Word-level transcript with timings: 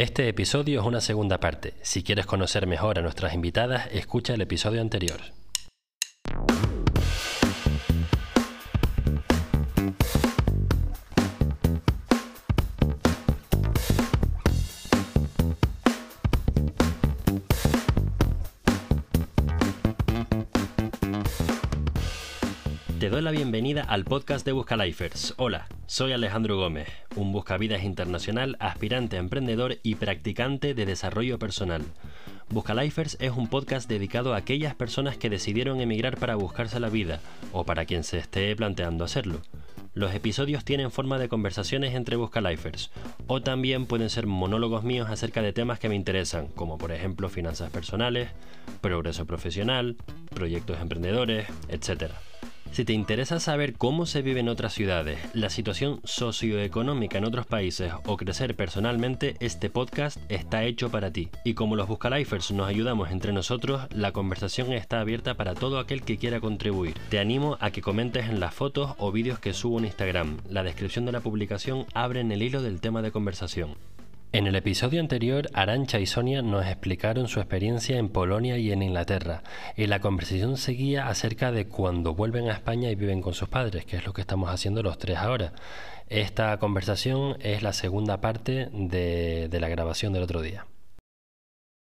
Este 0.00 0.26
episodio 0.30 0.80
es 0.80 0.86
una 0.86 1.02
segunda 1.02 1.40
parte. 1.40 1.74
Si 1.82 2.02
quieres 2.02 2.24
conocer 2.24 2.66
mejor 2.66 2.98
a 2.98 3.02
nuestras 3.02 3.34
invitadas, 3.34 3.86
escucha 3.92 4.32
el 4.32 4.40
episodio 4.40 4.80
anterior. 4.80 5.20
Doy 23.10 23.22
la 23.22 23.32
bienvenida 23.32 23.82
al 23.82 24.04
podcast 24.04 24.46
de 24.46 24.52
Buscalifers. 24.52 25.34
Hola, 25.36 25.66
soy 25.86 26.12
Alejandro 26.12 26.56
Gómez, 26.56 26.86
un 27.16 27.32
buscavidas 27.32 27.82
internacional, 27.82 28.56
aspirante 28.60 29.16
a 29.16 29.18
emprendedor 29.18 29.78
y 29.82 29.96
practicante 29.96 30.74
de 30.74 30.86
desarrollo 30.86 31.36
personal. 31.36 31.82
Buscalifers 32.50 33.16
es 33.18 33.32
un 33.32 33.48
podcast 33.48 33.88
dedicado 33.88 34.32
a 34.32 34.36
aquellas 34.36 34.76
personas 34.76 35.16
que 35.16 35.28
decidieron 35.28 35.80
emigrar 35.80 36.18
para 36.18 36.36
buscarse 36.36 36.78
la 36.78 36.88
vida 36.88 37.18
o 37.52 37.64
para 37.64 37.84
quien 37.84 38.04
se 38.04 38.16
esté 38.16 38.54
planteando 38.54 39.02
hacerlo. 39.02 39.40
Los 39.92 40.14
episodios 40.14 40.64
tienen 40.64 40.92
forma 40.92 41.18
de 41.18 41.28
conversaciones 41.28 41.96
entre 41.96 42.14
Buscalifers 42.14 42.92
o 43.26 43.42
también 43.42 43.86
pueden 43.86 44.08
ser 44.08 44.28
monólogos 44.28 44.84
míos 44.84 45.10
acerca 45.10 45.42
de 45.42 45.52
temas 45.52 45.80
que 45.80 45.88
me 45.88 45.96
interesan, 45.96 46.46
como 46.46 46.78
por 46.78 46.92
ejemplo 46.92 47.28
finanzas 47.28 47.70
personales, 47.70 48.28
progreso 48.80 49.26
profesional, 49.26 49.96
proyectos 50.32 50.80
emprendedores, 50.80 51.48
etc. 51.68 52.12
Si 52.72 52.84
te 52.84 52.92
interesa 52.92 53.40
saber 53.40 53.74
cómo 53.74 54.06
se 54.06 54.22
vive 54.22 54.38
en 54.38 54.48
otras 54.48 54.72
ciudades, 54.72 55.18
la 55.34 55.50
situación 55.50 56.00
socioeconómica 56.04 57.18
en 57.18 57.24
otros 57.24 57.44
países 57.44 57.92
o 58.06 58.16
crecer 58.16 58.54
personalmente, 58.54 59.34
este 59.40 59.70
podcast 59.70 60.18
está 60.28 60.62
hecho 60.62 60.88
para 60.88 61.10
ti. 61.10 61.30
Y 61.44 61.54
como 61.54 61.74
los 61.74 61.88
Buscalifers 61.88 62.52
nos 62.52 62.68
ayudamos 62.68 63.10
entre 63.10 63.32
nosotros, 63.32 63.88
la 63.90 64.12
conversación 64.12 64.72
está 64.72 65.00
abierta 65.00 65.34
para 65.34 65.54
todo 65.54 65.80
aquel 65.80 66.02
que 66.02 66.16
quiera 66.16 66.38
contribuir. 66.38 66.94
Te 67.08 67.18
animo 67.18 67.58
a 67.60 67.72
que 67.72 67.82
comentes 67.82 68.28
en 68.28 68.38
las 68.38 68.54
fotos 68.54 68.94
o 68.98 69.10
vídeos 69.10 69.40
que 69.40 69.52
subo 69.52 69.80
en 69.80 69.86
Instagram. 69.86 70.38
La 70.48 70.62
descripción 70.62 71.04
de 71.04 71.12
la 71.12 71.20
publicación 71.20 71.86
abre 71.92 72.20
en 72.20 72.30
el 72.30 72.40
hilo 72.40 72.62
del 72.62 72.80
tema 72.80 73.02
de 73.02 73.10
conversación. 73.10 73.74
En 74.32 74.46
el 74.46 74.54
episodio 74.54 75.00
anterior, 75.00 75.48
Arancha 75.54 75.98
y 75.98 76.06
Sonia 76.06 76.40
nos 76.40 76.64
explicaron 76.64 77.26
su 77.26 77.40
experiencia 77.40 77.98
en 77.98 78.08
Polonia 78.08 78.58
y 78.58 78.70
en 78.70 78.80
Inglaterra, 78.80 79.42
y 79.76 79.88
la 79.88 79.98
conversación 79.98 80.56
seguía 80.56 81.08
acerca 81.08 81.50
de 81.50 81.66
cuando 81.66 82.14
vuelven 82.14 82.48
a 82.48 82.52
España 82.52 82.90
y 82.90 82.94
viven 82.94 83.22
con 83.22 83.34
sus 83.34 83.48
padres, 83.48 83.84
que 83.86 83.96
es 83.96 84.06
lo 84.06 84.12
que 84.12 84.20
estamos 84.20 84.48
haciendo 84.48 84.84
los 84.84 84.98
tres 84.98 85.18
ahora. 85.18 85.52
Esta 86.08 86.56
conversación 86.58 87.38
es 87.40 87.64
la 87.64 87.72
segunda 87.72 88.20
parte 88.20 88.68
de, 88.72 89.48
de 89.48 89.60
la 89.60 89.68
grabación 89.68 90.12
del 90.12 90.22
otro 90.22 90.42
día. 90.42 90.64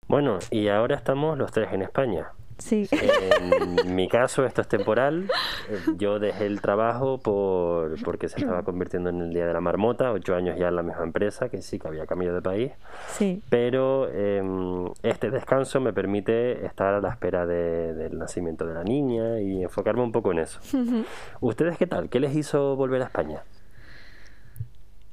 Bueno, 0.08 0.38
y 0.52 0.67
ahora 0.67 0.95
estamos 0.95 1.39
los 1.39 1.52
tres 1.52 1.73
en 1.73 1.81
España. 1.81 2.27
Sí. 2.58 2.88
En 2.91 3.95
mi 3.95 4.08
caso, 4.08 4.45
esto 4.45 4.61
es 4.61 4.67
temporal. 4.67 5.30
Yo 5.97 6.19
dejé 6.19 6.45
el 6.45 6.61
trabajo 6.61 7.19
por, 7.19 8.02
porque 8.03 8.30
se 8.30 8.39
estaba 8.39 8.64
convirtiendo 8.64 9.09
en 9.09 9.22
el 9.22 9.33
Día 9.33 9.45
de 9.45 9.53
la 9.53 9.61
Marmota, 9.61 10.11
ocho 10.11 10.36
años 10.36 10.58
ya 10.58 10.69
en 10.69 10.75
la 10.75 10.83
misma 10.83 11.03
empresa, 11.03 11.49
que 11.49 11.61
sí 11.61 11.80
que 11.80 11.88
había 11.88 12.05
cambiado 12.05 12.36
de 12.36 12.41
país. 12.41 12.72
Sí. 13.09 13.41
Pero 13.49 14.08
eh, 14.11 14.41
este 15.03 15.30
descanso 15.30 15.80
me 15.80 15.94
permite 15.94 16.66
estar 16.66 16.94
a 16.94 17.02
la 17.02 17.09
espera 17.09 17.45
de, 17.45 17.94
del 17.94 18.17
nacimiento 18.17 18.66
de 18.66 18.73
la 18.73 18.83
niña 18.83 19.39
y 19.39 19.64
enfocarme 19.64 20.02
un 20.02 20.11
poco 20.11 20.31
en 20.31 20.39
eso. 20.39 20.59
¿Ustedes 21.42 21.77
qué 21.77 21.88
tal? 21.88 22.09
¿Qué 22.09 22.19
les 22.19 22.36
hizo 22.36 22.75
volver 22.75 23.02
a 23.02 23.05
España? 23.05 23.44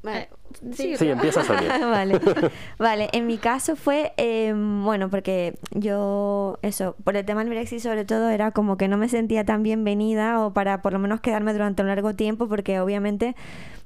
Vale. 0.05 0.29
Sí, 0.73 0.97
sí 0.97 1.09
empieza 1.09 1.43
Sonia. 1.43 1.79
vale. 1.87 2.21
vale, 2.79 3.09
en 3.13 3.27
mi 3.27 3.39
caso 3.39 3.75
fue, 3.75 4.13
eh, 4.19 4.53
bueno, 4.55 5.09
porque 5.09 5.59
yo, 5.71 6.59
eso, 6.61 6.95
por 7.03 7.17
el 7.17 7.25
tema 7.25 7.41
del 7.41 7.49
Brexit 7.49 7.81
sobre 7.81 8.05
todo, 8.05 8.29
era 8.29 8.51
como 8.51 8.77
que 8.77 8.87
no 8.87 8.99
me 8.99 9.09
sentía 9.09 9.45
tan 9.45 9.63
bienvenida 9.63 10.45
o 10.45 10.53
para 10.53 10.83
por 10.83 10.93
lo 10.93 10.99
menos 10.99 11.23
quedarme 11.23 11.55
durante 11.55 11.83
un 11.83 11.89
largo 11.89 12.15
tiempo, 12.15 12.49
porque 12.49 12.79
obviamente 12.81 13.35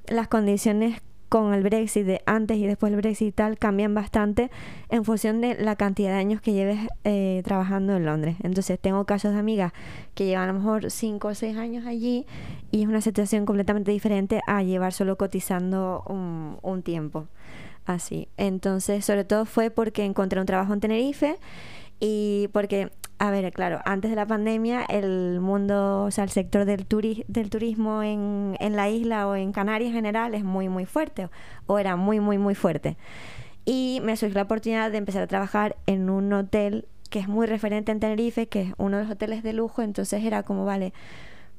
las 0.07 0.27
condiciones 0.27 1.01
con 1.29 1.53
el 1.53 1.63
Brexit 1.63 2.05
de 2.05 2.21
antes 2.25 2.57
y 2.57 2.65
después 2.65 2.91
del 2.91 2.99
Brexit 2.99 3.27
y 3.27 3.31
tal 3.31 3.57
cambian 3.57 3.93
bastante 3.93 4.49
en 4.89 5.05
función 5.05 5.41
de 5.41 5.55
la 5.55 5.75
cantidad 5.75 6.09
de 6.09 6.17
años 6.17 6.41
que 6.41 6.53
lleves 6.53 6.79
eh, 7.03 7.41
trabajando 7.45 7.95
en 7.95 8.05
Londres. 8.05 8.35
Entonces 8.43 8.79
tengo 8.79 9.05
casos 9.05 9.33
de 9.33 9.39
amigas 9.39 9.71
que 10.15 10.25
llevan 10.25 10.49
a 10.49 10.53
lo 10.53 10.59
mejor 10.59 10.91
5 10.91 11.27
o 11.27 11.33
6 11.35 11.57
años 11.57 11.85
allí 11.85 12.25
y 12.71 12.81
es 12.81 12.87
una 12.87 13.01
situación 13.01 13.45
completamente 13.45 13.91
diferente 13.91 14.41
a 14.47 14.63
llevar 14.63 14.91
solo 14.91 15.17
cotizando 15.17 16.03
un, 16.07 16.57
un 16.61 16.81
tiempo. 16.81 17.27
Así. 17.85 18.27
Entonces, 18.37 19.03
sobre 19.05 19.23
todo 19.23 19.45
fue 19.45 19.71
porque 19.71 20.05
encontré 20.05 20.39
un 20.39 20.45
trabajo 20.45 20.73
en 20.73 20.79
Tenerife 20.79 21.37
y 21.99 22.49
porque, 22.53 22.91
a 23.19 23.31
ver, 23.31 23.51
claro, 23.51 23.81
antes 23.83 24.09
de 24.09 24.15
la 24.15 24.25
pandemia 24.25 24.83
el 24.85 25.41
mundo, 25.41 26.05
o 26.05 26.11
sea, 26.11 26.23
el 26.23 26.29
sector 26.29 26.65
del, 26.65 26.85
turi 26.85 27.25
del 27.27 27.49
turismo 27.49 28.01
en, 28.01 28.55
en 28.59 28.75
la 28.77 28.89
isla 28.89 29.27
o 29.27 29.35
en 29.35 29.51
Canarias 29.51 29.89
en 29.89 29.95
general 29.95 30.33
es 30.33 30.43
muy, 30.45 30.69
muy 30.69 30.85
fuerte, 30.85 31.29
o 31.67 31.79
era 31.79 31.97
muy, 31.97 32.21
muy, 32.21 32.37
muy 32.37 32.55
fuerte. 32.55 32.95
Y 33.65 33.99
me 34.03 34.15
surgió 34.15 34.35
la 34.35 34.43
oportunidad 34.43 34.89
de 34.89 34.97
empezar 34.97 35.21
a 35.21 35.27
trabajar 35.27 35.75
en 35.85 36.09
un 36.09 36.31
hotel 36.31 36.87
que 37.09 37.19
es 37.19 37.27
muy 37.27 37.45
referente 37.45 37.91
en 37.91 37.99
Tenerife, 37.99 38.47
que 38.47 38.61
es 38.61 38.73
uno 38.77 38.97
de 38.97 39.03
los 39.03 39.11
hoteles 39.11 39.43
de 39.43 39.53
lujo, 39.53 39.81
entonces 39.81 40.23
era 40.23 40.43
como, 40.43 40.63
vale, 40.65 40.93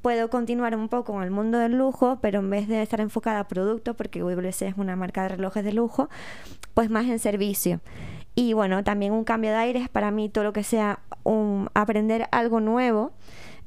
puedo 0.00 0.30
continuar 0.30 0.74
un 0.74 0.88
poco 0.88 1.12
con 1.12 1.22
el 1.22 1.30
mundo 1.30 1.58
del 1.58 1.76
lujo, 1.76 2.18
pero 2.22 2.38
en 2.38 2.48
vez 2.48 2.68
de 2.68 2.82
estar 2.82 3.00
enfocada 3.00 3.40
a 3.40 3.48
producto, 3.48 3.94
porque 3.94 4.20
WC 4.20 4.68
es 4.68 4.78
una 4.78 4.96
marca 4.96 5.24
de 5.24 5.30
relojes 5.30 5.64
de 5.64 5.72
lujo, 5.72 6.08
pues 6.72 6.88
más 6.88 7.06
en 7.06 7.18
servicio. 7.18 7.80
Y 8.34 8.52
bueno, 8.52 8.84
también 8.84 9.12
un 9.12 9.24
cambio 9.24 9.50
de 9.50 9.56
aires 9.56 9.88
para 9.88 10.10
mí, 10.10 10.28
todo 10.28 10.44
lo 10.44 10.52
que 10.52 10.62
sea 10.62 11.00
un, 11.24 11.68
aprender 11.74 12.28
algo 12.32 12.60
nuevo, 12.60 13.12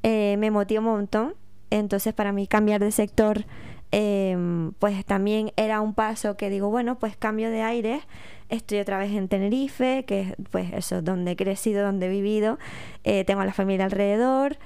eh, 0.04 0.36
me 0.38 0.52
motiva 0.52 0.80
un 0.80 0.86
montón. 0.86 1.34
Entonces, 1.70 2.14
para 2.14 2.32
mí, 2.32 2.48
cambiar 2.48 2.82
de 2.82 2.92
sector, 2.92 3.46
eh, 3.92 4.38
pues 4.80 5.06
también 5.06 5.52
era 5.56 5.82
un 5.82 5.94
paso 5.94 6.36
que 6.36 6.50
digo, 6.50 6.70
bueno, 6.70 6.98
pues 7.00 7.16
cambio 7.16 7.50
de 7.50 7.62
aires. 7.62 8.04
Estoy 8.50 8.80
otra 8.80 8.98
vez 8.98 9.12
en 9.12 9.28
Tenerife, 9.28 10.04
que 10.06 10.22
es 10.22 10.34
pues 10.52 10.74
eso, 10.74 11.02
donde 11.02 11.32
he 11.32 11.36
crecido, 11.36 11.84
donde 11.84 12.08
he 12.08 12.10
vivido. 12.10 12.60
Eh, 13.04 13.24
tengo 13.24 13.42
a 13.42 13.46
la 13.46 13.54
familia 13.54 13.86
alrededor 13.86 14.58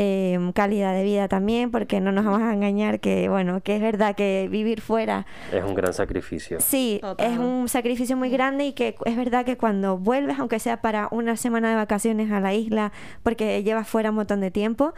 eh, 0.00 0.38
calidad 0.54 0.94
de 0.94 1.02
vida 1.02 1.26
también, 1.26 1.72
porque 1.72 2.00
no 2.00 2.12
nos 2.12 2.24
vamos 2.24 2.42
a 2.42 2.52
engañar 2.52 3.00
que, 3.00 3.28
bueno, 3.28 3.60
que 3.60 3.74
es 3.74 3.82
verdad 3.82 4.14
que 4.14 4.46
vivir 4.48 4.80
fuera... 4.80 5.26
Es 5.52 5.64
un 5.64 5.74
gran 5.74 5.92
sacrificio. 5.92 6.60
Sí, 6.60 7.00
Total. 7.00 7.32
es 7.32 7.36
un 7.36 7.68
sacrificio 7.68 8.16
muy 8.16 8.30
grande 8.30 8.66
y 8.66 8.72
que 8.74 8.94
es 9.04 9.16
verdad 9.16 9.44
que 9.44 9.56
cuando 9.56 9.98
vuelves, 9.98 10.38
aunque 10.38 10.60
sea 10.60 10.80
para 10.80 11.08
una 11.10 11.36
semana 11.36 11.70
de 11.70 11.74
vacaciones 11.74 12.30
a 12.30 12.38
la 12.38 12.54
isla, 12.54 12.92
porque 13.24 13.64
llevas 13.64 13.88
fuera 13.88 14.10
un 14.10 14.16
montón 14.16 14.40
de 14.40 14.52
tiempo, 14.52 14.94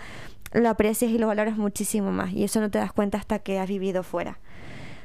lo 0.53 0.69
aprecias 0.69 1.11
y 1.11 1.17
lo 1.17 1.29
valoras 1.29 1.57
muchísimo 1.57 2.13
más. 2.13 2.33
Y 2.35 2.45
eso 2.45 2.61
no 2.61 2.71
te 2.71 2.79
das 2.79 2.93
cuenta 2.93 3.17
hasta 3.17 3.39
que 3.39 3.59
has 3.59 3.69
vivido 3.69 4.03
fuera. 4.03 4.39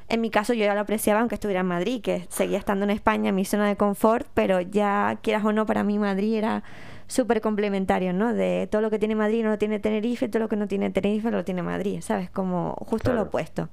En 0.10 0.20
mi 0.20 0.30
caso 0.30 0.54
yo 0.54 0.66
ya 0.66 0.76
lo 0.76 0.82
apreciaba 0.82 1.22
aunque 1.22 1.36
estuviera 1.36 1.62
en 1.62 1.68
Madrid, 1.68 2.02
que 2.02 2.26
seguía 2.30 2.58
estando 2.58 2.84
en 2.84 2.92
España, 2.92 3.30
en 3.30 3.36
mi 3.36 3.46
zona 3.46 3.70
de 3.70 3.78
confort, 3.78 4.28
pero 4.34 4.60
ya 4.60 5.18
quieras 5.22 5.46
o 5.46 5.54
no, 5.54 5.66
para 5.66 5.84
mí 5.84 5.98
Madrid 5.98 6.36
era 6.36 6.64
súper 7.08 7.42
complementario, 7.42 8.14
¿no? 8.14 8.34
De 8.34 8.68
todo 8.72 8.82
lo 8.82 8.90
que 8.90 9.00
tiene 9.00 9.16
Madrid 9.16 9.44
no 9.44 9.50
lo 9.50 9.58
tiene 9.58 9.80
Tenerife, 9.80 10.28
todo 10.28 10.44
lo 10.44 10.50
que 10.50 10.56
no 10.56 10.68
tiene 10.68 10.90
Tenerife 10.90 11.32
lo 11.32 11.44
tiene 11.44 11.62
Madrid, 11.62 12.02
¿sabes? 12.02 12.30
Como 12.30 12.74
justo 12.80 13.12
claro. 13.12 13.22
lo 13.22 13.28
opuesto. 13.28 13.70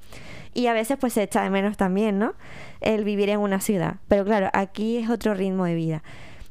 Y 0.54 0.66
a 0.66 0.72
veces 0.72 0.98
pues 0.98 1.14
se 1.14 1.22
echa 1.22 1.42
de 1.42 1.50
menos 1.50 1.76
también, 1.76 2.18
¿no? 2.18 2.34
El 2.80 3.04
vivir 3.04 3.30
en 3.30 3.40
una 3.40 3.60
ciudad. 3.60 3.96
Pero 4.08 4.24
claro, 4.24 4.50
aquí 4.52 4.98
es 4.98 5.08
otro 5.08 5.34
ritmo 5.34 5.64
de 5.64 5.74
vida. 5.74 6.02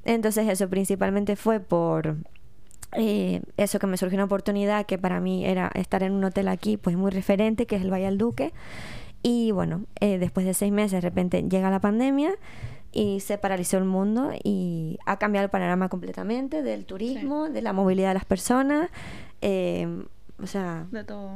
Entonces 0.05 0.47
eso 0.47 0.69
principalmente 0.69 1.35
fue 1.35 1.59
por... 1.59 2.17
Eh, 2.93 3.41
eso 3.55 3.79
que 3.79 3.87
me 3.87 3.95
surgió 3.95 4.17
una 4.17 4.25
oportunidad 4.25 4.85
que 4.85 4.97
para 4.97 5.21
mí 5.21 5.45
era 5.45 5.71
estar 5.75 6.03
en 6.03 6.11
un 6.11 6.25
hotel 6.25 6.49
aquí 6.49 6.75
pues 6.75 6.97
muy 6.97 7.09
referente 7.09 7.65
que 7.65 7.77
es 7.77 7.83
el 7.83 7.89
Valle 7.89 8.07
al 8.07 8.17
Duque 8.17 8.51
y 9.23 9.51
bueno 9.51 9.85
eh, 10.01 10.17
después 10.17 10.45
de 10.45 10.53
seis 10.53 10.73
meses 10.73 10.91
de 10.91 10.99
repente 10.99 11.41
llega 11.41 11.69
la 11.69 11.79
pandemia 11.79 12.33
y 12.91 13.22
se 13.22 13.38
paralizó 13.38 13.78
el 13.78 13.85
mundo 13.85 14.32
y 14.43 14.99
ha 15.05 15.17
cambiado 15.17 15.46
el 15.46 15.49
panorama 15.49 15.90
completamente 15.90 16.61
del 16.61 16.85
turismo, 16.85 17.47
sí. 17.47 17.53
de 17.53 17.61
la 17.61 17.73
movilidad 17.73 18.09
de 18.09 18.14
las 18.16 18.26
personas. 18.26 18.90
Eh, 19.41 19.88
o 20.41 20.47
sea, 20.47 20.88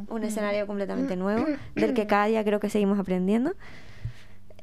un 0.07 0.23
escenario 0.23 0.65
completamente 0.65 1.15
nuevo, 1.15 1.45
del 1.75 1.93
que 1.93 2.07
cada 2.07 2.25
día 2.25 2.43
creo 2.43 2.59
que 2.59 2.69
seguimos 2.69 2.97
aprendiendo. 2.97 3.53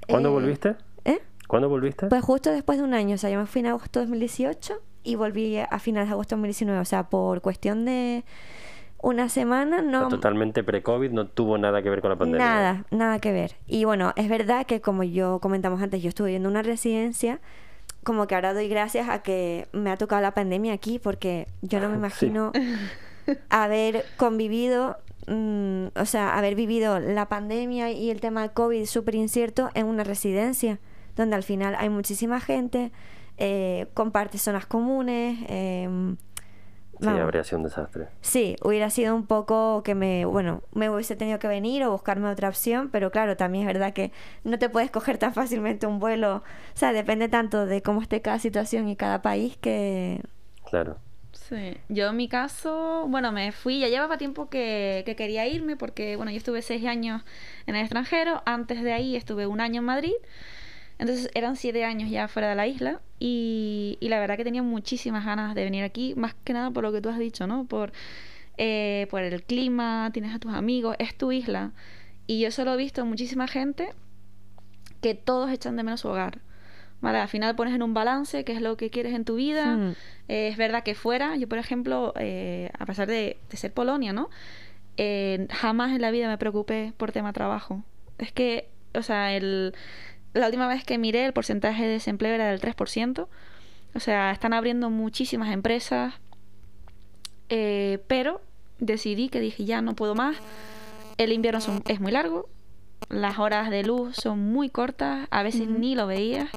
¿Cuándo 0.09 0.31
eh, 0.31 0.33
volviste? 0.33 0.77
¿Eh? 1.05 1.21
¿Cuándo 1.47 1.69
volviste? 1.69 2.09
Pues 2.09 2.23
justo 2.23 2.50
después 2.50 2.79
de 2.79 2.85
un 2.85 2.93
año, 2.93 3.15
o 3.15 3.19
sea, 3.19 3.31
yo 3.31 3.38
me 3.38 3.47
fui 3.47 3.61
en 3.61 3.69
agosto 3.69 4.00
de 4.00 4.06
2018 4.06 4.81
y 5.05 5.15
volví 5.15 5.59
a 5.59 5.79
finales 5.79 6.09
de 6.09 6.15
agosto 6.15 6.35
de 6.35 6.41
2019, 6.41 6.81
o 6.81 6.85
sea, 6.85 7.09
por 7.09 7.41
cuestión 7.41 7.85
de 7.85 8.25
una 9.02 9.28
semana 9.28 9.82
no... 9.82 10.08
Totalmente 10.08 10.62
pre-COVID, 10.62 11.10
no 11.10 11.26
tuvo 11.26 11.58
nada 11.58 11.82
que 11.82 11.90
ver 11.90 12.00
con 12.00 12.10
la 12.10 12.16
pandemia. 12.16 12.46
Nada, 12.46 12.84
nada 12.90 13.19
que 13.19 13.32
ver. 13.32 13.56
Y 13.66 13.84
bueno, 13.84 14.12
es 14.16 14.28
verdad 14.28 14.64
que 14.64 14.81
como 14.81 15.02
yo 15.02 15.40
comentamos 15.40 15.82
antes, 15.82 16.00
yo 16.02 16.08
estuve 16.08 16.31
viendo 16.31 16.49
una 16.49 16.62
residencia, 16.62 17.40
como 18.04 18.26
que 18.28 18.37
ahora 18.37 18.54
doy 18.54 18.69
gracias 18.69 19.08
a 19.08 19.22
que 19.22 19.66
me 19.72 19.90
ha 19.90 19.96
tocado 19.96 20.22
la 20.22 20.32
pandemia 20.34 20.72
aquí, 20.72 21.00
porque 21.00 21.49
yo 21.62 21.81
no 21.81 21.88
me 21.88 21.96
imagino 21.99 22.52
sí. 22.54 23.32
haber 23.50 24.04
convivido, 24.16 24.96
mmm, 25.26 25.87
o 25.96 26.06
sea, 26.06 26.38
haber 26.38 26.54
vivido 26.54 27.00
la 27.00 27.28
pandemia 27.28 27.90
y 27.90 28.08
el 28.10 28.20
tema 28.20 28.43
del 28.43 28.52
COVID 28.52 28.87
súper 28.87 29.16
incierto 29.16 29.69
en 29.75 29.87
una 29.87 30.04
residencia. 30.04 30.78
donde 31.16 31.37
al 31.37 31.43
final 31.43 31.75
hay 31.76 31.90
muchísima 31.90 32.40
gente, 32.40 32.90
eh, 33.37 33.88
comparte 33.94 34.38
zonas 34.38 34.64
comunes. 34.64 35.38
Eh, 35.49 36.14
Sí, 37.02 37.19
habría 37.19 37.43
sido 37.43 37.58
un 37.58 37.64
desastre. 37.64 38.08
Sí, 38.20 38.56
hubiera 38.62 38.88
sido 38.90 39.16
un 39.16 39.26
poco 39.26 39.82
que 39.82 39.94
me, 39.94 40.25
bueno, 40.25 40.62
me 40.72 40.88
hubiese 40.88 41.16
tenido 41.16 41.38
que 41.40 41.49
venir 41.49 41.84
o 41.84 41.90
buscarme 41.90 42.28
otra 42.31 42.49
opción, 42.49 42.90
pero 42.90 43.10
claro, 43.10 43.37
también 43.37 43.66
es 43.69 43.75
verdad 43.75 43.93
que 43.93 44.12
no 44.44 44.58
te 44.58 44.69
puedes 44.69 44.90
coger 44.93 45.19
tan 45.19 45.34
fácilmente 45.34 45.87
un 45.87 45.99
vuelo, 45.99 46.37
o 46.37 46.43
sea, 46.75 46.93
depende 46.93 47.28
tanto 47.28 47.66
de 47.66 47.82
cómo 47.82 48.02
esté 48.02 48.22
cada 48.22 48.38
situación 48.38 48.88
y 48.88 48.96
cada 48.96 49.20
país 49.20 49.56
que... 49.56 50.20
Claro. 50.69 50.99
Sí, 51.32 51.76
yo 51.88 52.10
en 52.10 52.16
mi 52.16 52.28
caso, 52.28 53.06
bueno, 53.08 53.32
me 53.32 53.52
fui, 53.52 53.81
ya 53.81 53.88
llevaba 53.88 54.16
tiempo 54.16 54.49
que, 54.49 55.02
que 55.04 55.16
quería 55.16 55.46
irme 55.46 55.76
porque, 55.76 56.16
bueno, 56.16 56.31
yo 56.31 56.37
estuve 56.37 56.62
seis 56.62 56.84
años 56.87 57.22
en 57.66 57.75
el 57.75 57.82
extranjero, 57.82 58.43
antes 58.46 58.82
de 58.82 58.93
ahí 58.93 59.16
estuve 59.16 59.46
un 59.46 59.60
año 59.60 59.81
en 59.81 59.87
Madrid 59.87 60.14
entonces 61.02 61.32
eran 61.34 61.56
siete 61.56 61.84
años 61.84 62.10
ya 62.10 62.28
fuera 62.28 62.49
de 62.49 62.54
la 62.54 62.69
isla 62.69 63.00
y, 63.19 63.99
la 64.02 64.20
verdad 64.20 64.37
que 64.37 64.44
tenía 64.44 64.62
muchísimas 64.62 65.25
ganas 65.25 65.56
de 65.56 65.64
venir 65.64 65.82
aquí, 65.82 66.14
más 66.16 66.34
que 66.44 66.52
nada 66.52 66.70
por 66.70 66.84
lo 66.84 66.93
que 66.93 67.00
tú 67.00 67.08
has 67.08 67.19
dicho, 67.19 67.49
¿no? 67.49 67.64
Por, 67.64 67.93
eh, 68.56 69.08
por 69.10 69.20
el 69.22 69.43
clima, 69.43 70.10
tienes 70.12 70.32
a 70.32 70.38
tus 70.38 70.52
amigos, 70.54 70.94
es 71.00 71.16
tu 71.16 71.32
isla. 71.32 71.72
Y 72.28 72.38
yo 72.38 72.52
solo 72.52 72.75
he 72.75 72.76
visto 72.76 73.04
muchísima 73.04 73.49
gente 73.49 73.88
que 75.00 75.16
todos 75.16 75.50
echan 75.50 75.76
de 75.76 75.82
menos 75.82 76.02
su 76.02 76.08
hogar. 76.08 76.38
¿Vale? 77.00 77.19
Al 77.19 77.26
final 77.26 77.56
pones 77.56 77.75
en 77.75 77.82
un 77.82 77.94
balance 77.94 78.44
qué 78.44 78.52
es 78.52 78.60
lo 78.60 78.76
que 78.76 78.90
quieres 78.90 79.12
en 79.12 79.25
tu 79.25 79.34
vida. 79.34 79.96
Eh, 80.28 80.46
es 80.46 80.56
verdad 80.56 80.84
que 80.84 80.94
fuera, 80.94 81.34
yo 81.34 81.49
por 81.49 81.58
ejemplo, 81.58 82.12
eh, 82.16 82.70
a 82.78 82.87
pesar 82.87 83.08
de, 83.08 83.38
ser 83.50 83.72
Polonia, 83.72 84.12
¿no? 84.12 84.31
jamás 85.50 85.90
en 85.90 86.00
la 86.00 86.12
vida 86.12 86.28
me 86.28 86.38
preocupé 86.38 86.93
por 86.96 87.10
tema 87.10 87.32
trabajo. 87.32 87.82
Es 88.19 88.31
que, 88.31 88.69
o 88.94 89.02
sea, 89.02 89.34
el 89.34 89.75
la 90.34 90.46
última 90.46 90.69
vez 90.69 90.84
que 90.84 90.99
miré 90.99 91.26
el 91.26 91.32
porcentaje 91.32 91.82
de 91.82 91.93
desempleo 91.93 92.34
era 92.34 92.50
del 92.50 92.61
3%. 92.61 93.26
O 93.94 94.00
sea, 94.00 94.31
están 94.31 94.52
abriendo 94.52 94.90
muchísimas 94.90 95.52
empresas. 95.52 96.14
Eh, 97.49 98.02
pero 98.06 98.40
decidí 98.79 99.29
que 99.29 99.40
dije, 99.40 99.64
ya 99.64 99.82
no 99.82 99.94
puedo 99.94 100.14
más. 100.14 100.37
El 101.19 101.32
invierno 101.32 101.61
es 101.87 102.00
muy 102.00 102.12
largo. 102.12 102.49
Las 103.08 103.38
horas 103.38 103.69
de 103.70 103.82
luz 103.82 104.17
son 104.17 104.38
muy 104.38 104.70
cortas. 104.70 105.29
A 105.31 105.43
veces 105.43 105.69
ni 105.69 105.94
lo 105.94 106.06
veía. 106.06 106.49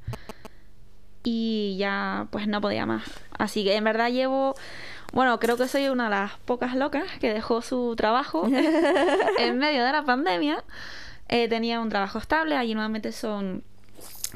Y 1.24 1.76
ya 1.78 2.28
pues 2.32 2.48
no 2.48 2.62
podía 2.62 2.86
más. 2.86 3.04
Así 3.38 3.64
que 3.64 3.76
en 3.76 3.84
verdad 3.84 4.10
llevo... 4.10 4.56
Bueno, 5.12 5.40
creo 5.40 5.56
que 5.58 5.68
soy 5.68 5.88
una 5.88 6.06
de 6.06 6.10
las 6.12 6.38
pocas 6.40 6.76
locas 6.76 7.06
que 7.20 7.34
dejó 7.34 7.62
su 7.62 7.96
trabajo 7.96 8.48
en 9.40 9.58
medio 9.58 9.84
de 9.84 9.92
la 9.92 10.04
pandemia. 10.04 10.64
Eh, 11.28 11.48
tenía 11.50 11.80
un 11.80 11.90
trabajo 11.90 12.20
estable, 12.20 12.56
allí 12.56 12.74
nuevamente 12.74 13.12
son 13.12 13.64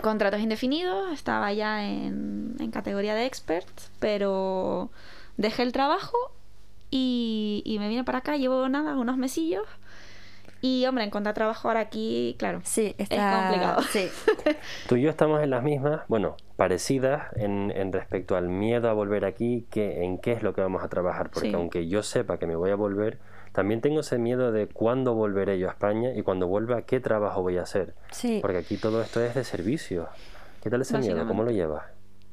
contratos 0.01 0.39
indefinidos, 0.39 1.11
estaba 1.13 1.51
ya 1.53 1.85
en, 1.85 2.55
categoría 2.71 3.15
de 3.15 3.25
expert, 3.25 3.67
pero 3.99 4.89
dejé 5.37 5.63
el 5.63 5.71
trabajo 5.71 6.17
y, 6.89 7.61
y, 7.65 7.79
me 7.79 7.87
vine 7.89 8.03
para 8.03 8.19
acá, 8.19 8.37
llevo 8.37 8.67
nada, 8.69 8.95
unos 8.95 9.17
mesillos. 9.17 9.65
Y 10.61 10.85
hombre, 10.87 11.05
encontrar 11.05 11.33
trabajo 11.35 11.69
ahora 11.69 11.79
aquí, 11.79 12.35
claro, 12.37 12.59
sí, 12.63 12.93
está... 12.97 13.15
es 13.15 13.47
complicado. 13.47 13.81
Sí. 13.83 14.09
Tú 14.89 14.97
y 14.97 15.03
yo 15.03 15.09
estamos 15.09 15.41
en 15.41 15.51
las 15.51 15.63
mismas, 15.63 16.01
bueno, 16.09 16.35
parecidas 16.57 17.27
en, 17.37 17.71
en 17.73 17.93
respecto 17.93 18.35
al 18.35 18.49
miedo 18.49 18.89
a 18.89 18.93
volver 18.93 19.23
aquí, 19.23 19.65
que, 19.71 20.03
en 20.03 20.17
qué 20.17 20.33
es 20.33 20.43
lo 20.43 20.53
que 20.53 20.61
vamos 20.61 20.83
a 20.83 20.89
trabajar, 20.89 21.29
porque 21.29 21.53
aunque 21.53 21.87
yo 21.87 22.03
sepa 22.03 22.37
que 22.39 22.45
me 22.45 22.55
voy 22.55 22.71
a 22.71 22.75
volver, 22.75 23.19
también 23.59 23.81
tengo 23.81 23.99
ese 23.99 24.17
miedo 24.17 24.53
de 24.53 24.67
cuándo 24.67 25.15
volveré 25.15 25.59
yo 25.59 25.67
a 25.67 25.71
España 25.71 26.13
y 26.15 26.21
cuando 26.21 26.47
vuelva, 26.47 26.83
qué 26.83 27.01
trabajo 27.01 27.41
voy 27.41 27.57
a 27.57 27.63
hacer. 27.63 27.93
Sí. 28.09 28.39
Porque 28.41 28.59
aquí 28.59 28.77
todo 28.77 29.01
esto 29.01 29.21
es 29.21 29.35
de 29.35 29.43
servicio. 29.43 30.07
¿Qué 30.63 30.69
tal 30.69 30.79
ese 30.79 30.97
miedo? 30.97 31.27
¿Cómo 31.27 31.43
lo 31.43 31.51
llevas? 31.51 31.83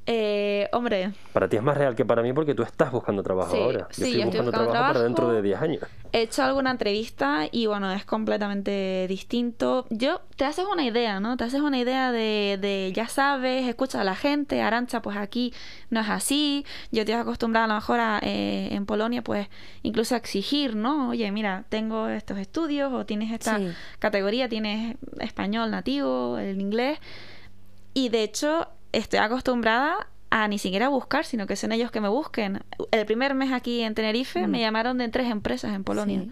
Eh, 0.09 0.69
hombre. 0.73 1.13
Para 1.33 1.49
ti 1.49 1.57
es 1.57 1.63
más 1.63 1.77
real 1.77 1.97
que 1.97 2.05
para 2.05 2.23
mí 2.23 2.33
porque 2.33 2.55
tú 2.55 2.63
estás 2.63 2.93
buscando 2.93 3.25
trabajo 3.25 3.57
ahora. 3.57 3.89
Yo 3.97 4.07
estoy 4.07 4.25
buscando, 4.25 4.53
trabajo, 4.53 4.73
para 4.73 5.03
dentro 5.03 5.33
de 5.33 5.43
10 5.43 5.61
años. 5.61 5.83
He 6.13 6.23
hecho 6.23 6.45
alguna 6.45 6.71
entrevista 6.71 7.49
y 7.51 7.67
bueno, 7.67 7.91
es 7.91 8.05
completamente 8.05 9.07
distinto. 9.09 9.85
Yo, 9.91 10.21
te 10.37 10.45
haces 10.45 10.65
una 10.73 10.85
idea, 10.85 11.19
¿no? 11.19 11.37
Te 11.37 11.43
haces 11.43 11.61
una 11.61 11.79
idea 11.79 12.13
de, 12.13 12.57
de 12.61 12.93
ya 12.95 13.09
sabes, 13.09 13.67
escucha 13.67 14.01
a 14.01 14.05
la 14.05 14.15
gente, 14.15 14.63
Arancha, 14.63 15.03
pues 15.03 15.17
aquí 15.17 15.53
no 15.91 16.01
es 16.01 16.09
así. 16.09 16.65
Yo 16.93 17.05
te 17.05 17.11
he 17.11 17.15
acostumbrado 17.17 17.65
a 17.65 17.69
lo 17.69 17.75
mejor 17.75 17.99
a, 17.99 18.21
eh, 18.23 18.69
en 18.71 18.87
Polonia, 18.87 19.23
pues 19.23 19.49
incluso 19.83 20.15
a 20.15 20.19
exigir, 20.19 20.77
¿no? 20.77 21.11
Oye, 21.11 21.33
mira, 21.33 21.65
tengo 21.69 22.07
estos 22.07 22.39
estudios 22.39 22.93
o 22.93 23.05
tienes 23.07 23.33
esta 23.33 23.59
categoría, 23.99 24.49
tienes 24.49 24.97
español 25.19 25.73
nativo, 25.73 26.39
el 26.39 26.61
inglés. 26.61 27.01
Y 27.93 28.11
de 28.11 28.23
hecho, 28.23 28.69
estoy 28.99 29.19
acostumbrada 29.19 30.09
a 30.31 30.49
ni 30.49 30.59
siquiera 30.59 30.89
buscar, 30.89 31.25
sino 31.25 31.47
que 31.47 31.57
son 31.57 31.73
ellos 31.73 31.91
que 31.91 32.01
me 32.01 32.09
busquen. 32.09 32.63
El 32.91 33.07
primer 33.07 33.35
mes 33.35 33.53
aquí 33.53 33.83
en 33.83 33.95
Tenerife 33.95 34.47
me 34.47 34.61
llamaron 34.61 34.99
de 34.99 35.09
tres 35.09 35.31
empresas 35.31 35.75
en 35.75 35.85
Polonia. 35.85 36.27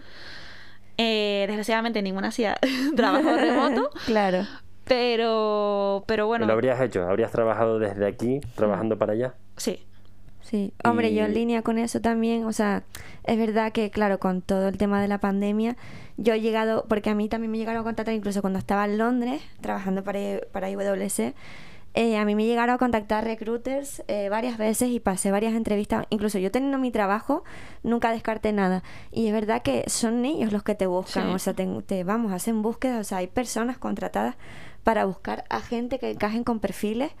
Eh, 0.97 1.45
desgraciadamente 1.47 2.01
ninguna 2.01 2.29
hacía 2.29 2.57
trabajo 2.95 3.35
remoto. 3.35 3.89
claro. 4.05 4.45
Pero, 4.85 6.03
pero 6.07 6.27
bueno. 6.27 6.45
¿Lo 6.45 6.53
habrías 6.53 6.79
hecho? 6.79 7.07
¿Habrías 7.07 7.31
trabajado 7.31 7.79
desde 7.79 8.05
aquí, 8.05 8.41
trabajando 8.55 8.97
para 8.97 9.13
allá? 9.13 9.33
Sí. 9.57 9.85
Sí, 10.41 10.73
hombre, 10.83 11.11
yo 11.11 11.25
en 11.25 11.33
línea 11.33 11.63
con 11.63 11.79
eso 11.79 12.01
también, 12.01 12.45
o 12.45 12.53
sea, 12.53 12.83
es 13.23 13.35
verdad 13.35 13.71
que, 13.71 13.89
claro, 13.89 14.19
con 14.19 14.43
todo 14.43 14.67
el 14.67 14.77
tema 14.77 15.01
de 15.01 15.07
la 15.07 15.17
pandemia, 15.17 15.75
yo 16.17 16.35
he 16.35 16.39
llegado, 16.39 16.85
porque 16.87 17.09
a 17.09 17.15
mí 17.15 17.27
también 17.27 17.49
me 17.49 17.57
llegaron 17.57 17.81
a 17.81 17.83
contactar 17.83 18.13
incluso 18.13 18.41
cuando 18.41 18.59
estaba 18.59 18.85
en 18.85 18.99
Londres, 18.99 19.41
trabajando 19.61 20.03
para, 20.03 20.19
para 20.51 20.69
IWC, 20.69 21.33
eh, 21.97 22.17
a 22.17 22.25
mí 22.25 22.35
me 22.35 22.45
llegaron 22.45 22.75
a 22.75 22.77
contactar 22.77 23.23
recruiters 23.23 24.03
eh, 24.09 24.27
varias 24.27 24.57
veces 24.57 24.89
y 24.89 24.99
pasé 24.99 25.31
varias 25.31 25.53
entrevistas. 25.53 26.05
Incluso 26.09 26.37
yo 26.39 26.51
teniendo 26.51 26.77
mi 26.77 26.91
trabajo, 26.91 27.45
nunca 27.83 28.11
descarté 28.11 28.51
nada. 28.51 28.83
Y 29.11 29.27
es 29.27 29.33
verdad 29.33 29.61
que 29.61 29.85
son 29.87 30.25
ellos 30.25 30.51
los 30.51 30.61
que 30.61 30.75
te 30.75 30.87
buscan. 30.87 31.29
O 31.29 31.39
sea, 31.39 31.53
te, 31.53 32.03
vamos, 32.03 32.33
hacen 32.33 32.61
búsquedas. 32.61 32.99
O 32.99 33.03
sea, 33.05 33.19
hay 33.19 33.27
personas 33.27 33.77
contratadas 33.77 34.35
para 34.83 35.05
buscar 35.05 35.45
a 35.49 35.61
gente 35.61 35.97
que 35.97 36.11
encajen 36.11 36.43
con 36.43 36.59
perfiles 36.59 37.13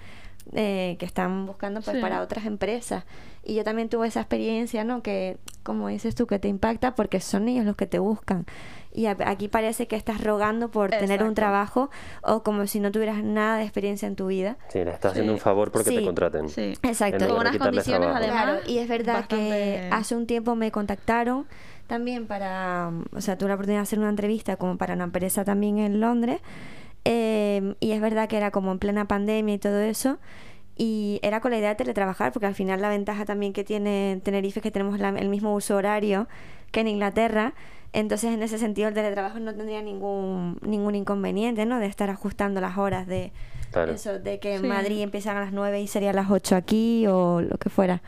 eh, 0.53 0.95
que 0.99 1.05
están 1.05 1.45
buscando 1.45 1.81
pues 1.81 1.97
para 1.97 2.21
otras 2.21 2.45
empresas. 2.45 3.03
Y 3.43 3.55
yo 3.55 3.63
también 3.63 3.89
tuve 3.89 4.07
esa 4.07 4.21
experiencia, 4.21 4.83
¿no? 4.83 5.03
Que, 5.03 5.37
como 5.63 5.87
dices 5.87 6.15
tú, 6.15 6.27
que 6.27 6.39
te 6.39 6.47
impacta 6.47 6.95
porque 6.95 7.19
son 7.19 7.47
ellos 7.47 7.65
los 7.65 7.75
que 7.75 7.85
te 7.85 7.99
buscan. 7.99 8.45
Y 8.91 9.07
aquí 9.07 9.49
parece 9.49 9.87
que 9.87 9.97
estás 9.97 10.23
rogando 10.23 10.71
por 10.71 10.89
tener 10.89 11.21
un 11.21 11.35
trabajo 11.35 11.89
o 12.21 12.43
como 12.43 12.65
si 12.65 12.79
no 12.79 12.93
tuvieras 12.93 13.23
nada 13.23 13.57
de 13.57 13.63
experiencia 13.63 14.07
en 14.07 14.15
tu 14.15 14.27
vida. 14.27 14.57
Sí, 14.69 14.85
le 14.85 14.91
estás 14.91 15.11
haciendo 15.11 15.33
un 15.33 15.39
favor 15.39 15.69
porque 15.69 15.91
te 15.91 16.05
contraten. 16.05 16.47
Sí, 16.47 16.77
exacto. 16.81 17.27
Con 17.27 17.39
unas 17.39 17.57
condiciones 17.57 18.09
además. 18.13 18.61
y 18.67 18.77
es 18.77 18.87
verdad 18.87 19.25
que 19.27 19.89
hace 19.91 20.15
un 20.15 20.25
tiempo 20.27 20.55
me 20.55 20.71
contactaron 20.71 21.45
también 21.87 22.25
para, 22.25 22.91
o 23.11 23.21
sea, 23.21 23.37
tuve 23.37 23.49
la 23.49 23.55
oportunidad 23.55 23.79
de 23.79 23.83
hacer 23.83 23.99
una 23.99 24.09
entrevista 24.09 24.55
como 24.55 24.77
para 24.77 24.93
una 24.93 25.03
empresa 25.03 25.43
también 25.43 25.77
en 25.77 25.99
Londres. 25.99 26.39
Eh, 27.05 27.75
y 27.79 27.91
es 27.91 28.01
verdad 28.01 28.27
que 28.27 28.37
era 28.37 28.51
como 28.51 28.71
en 28.71 28.79
plena 28.79 29.07
pandemia 29.07 29.55
y 29.55 29.59
todo 29.59 29.79
eso. 29.79 30.17
Y 30.77 31.19
era 31.23 31.39
con 31.39 31.51
la 31.51 31.57
idea 31.57 31.69
de 31.69 31.75
teletrabajar, 31.75 32.33
porque 32.33 32.47
al 32.47 32.55
final 32.55 32.81
la 32.81 32.89
ventaja 32.89 33.23
también 33.23 33.53
que 33.53 33.63
tiene 33.63 34.19
Tenerife 34.23 34.59
es 34.59 34.63
que 34.63 34.71
tenemos 34.71 34.99
el 34.99 35.29
mismo 35.29 35.53
uso 35.55 35.77
horario 35.77 36.27
que 36.71 36.81
en 36.81 36.89
Inglaterra. 36.89 37.53
Entonces, 37.93 38.33
en 38.33 38.43
ese 38.43 38.57
sentido, 38.57 38.89
el 38.89 38.93
teletrabajo 38.93 39.39
no 39.39 39.55
tendría 39.55 39.81
ningún, 39.81 40.59
ningún 40.61 40.95
inconveniente, 40.95 41.65
¿no? 41.65 41.79
De 41.79 41.85
estar 41.85 42.09
ajustando 42.09 42.59
las 42.59 42.77
horas 42.77 43.07
de 43.07 43.31
eso, 43.93 44.19
de 44.19 44.39
que 44.39 44.55
en 44.55 44.67
Madrid 44.67 45.01
empiezan 45.01 45.37
a 45.37 45.41
las 45.41 45.53
9 45.53 45.81
y 45.81 45.87
sería 45.87 46.09
a 46.09 46.13
las 46.13 46.29
8 46.29 46.57
aquí 46.57 47.07
o 47.07 47.39
lo 47.39 47.57
que 47.57 47.69
fuera. 47.69 48.01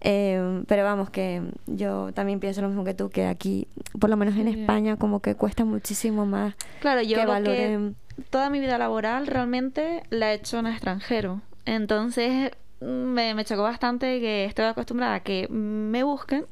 Eh, 0.00 0.64
pero 0.66 0.82
vamos, 0.82 1.10
que 1.10 1.42
yo 1.66 2.10
también 2.12 2.40
pienso 2.40 2.62
lo 2.62 2.68
mismo 2.68 2.84
que 2.84 2.94
tú, 2.94 3.10
que 3.10 3.26
aquí, 3.26 3.68
por 4.00 4.10
lo 4.10 4.16
menos 4.16 4.36
en 4.36 4.48
España, 4.48 4.96
como 4.96 5.20
que 5.20 5.36
cuesta 5.36 5.64
muchísimo 5.64 6.26
más. 6.26 6.54
Claro, 6.80 7.02
yo 7.02 7.16
que 7.44 7.92
toda 8.30 8.50
mi 8.50 8.60
vida 8.60 8.78
laboral 8.78 9.26
realmente 9.26 10.02
la 10.10 10.32
he 10.32 10.36
hecho 10.36 10.58
en 10.58 10.66
extranjero. 10.66 11.40
Entonces, 11.64 12.50
me, 12.80 13.34
me 13.34 13.44
chocó 13.44 13.62
bastante 13.62 14.20
que 14.20 14.44
estoy 14.44 14.64
acostumbrada 14.66 15.14
a 15.14 15.20
que 15.20 15.48
me 15.48 16.02
busquen 16.02 16.46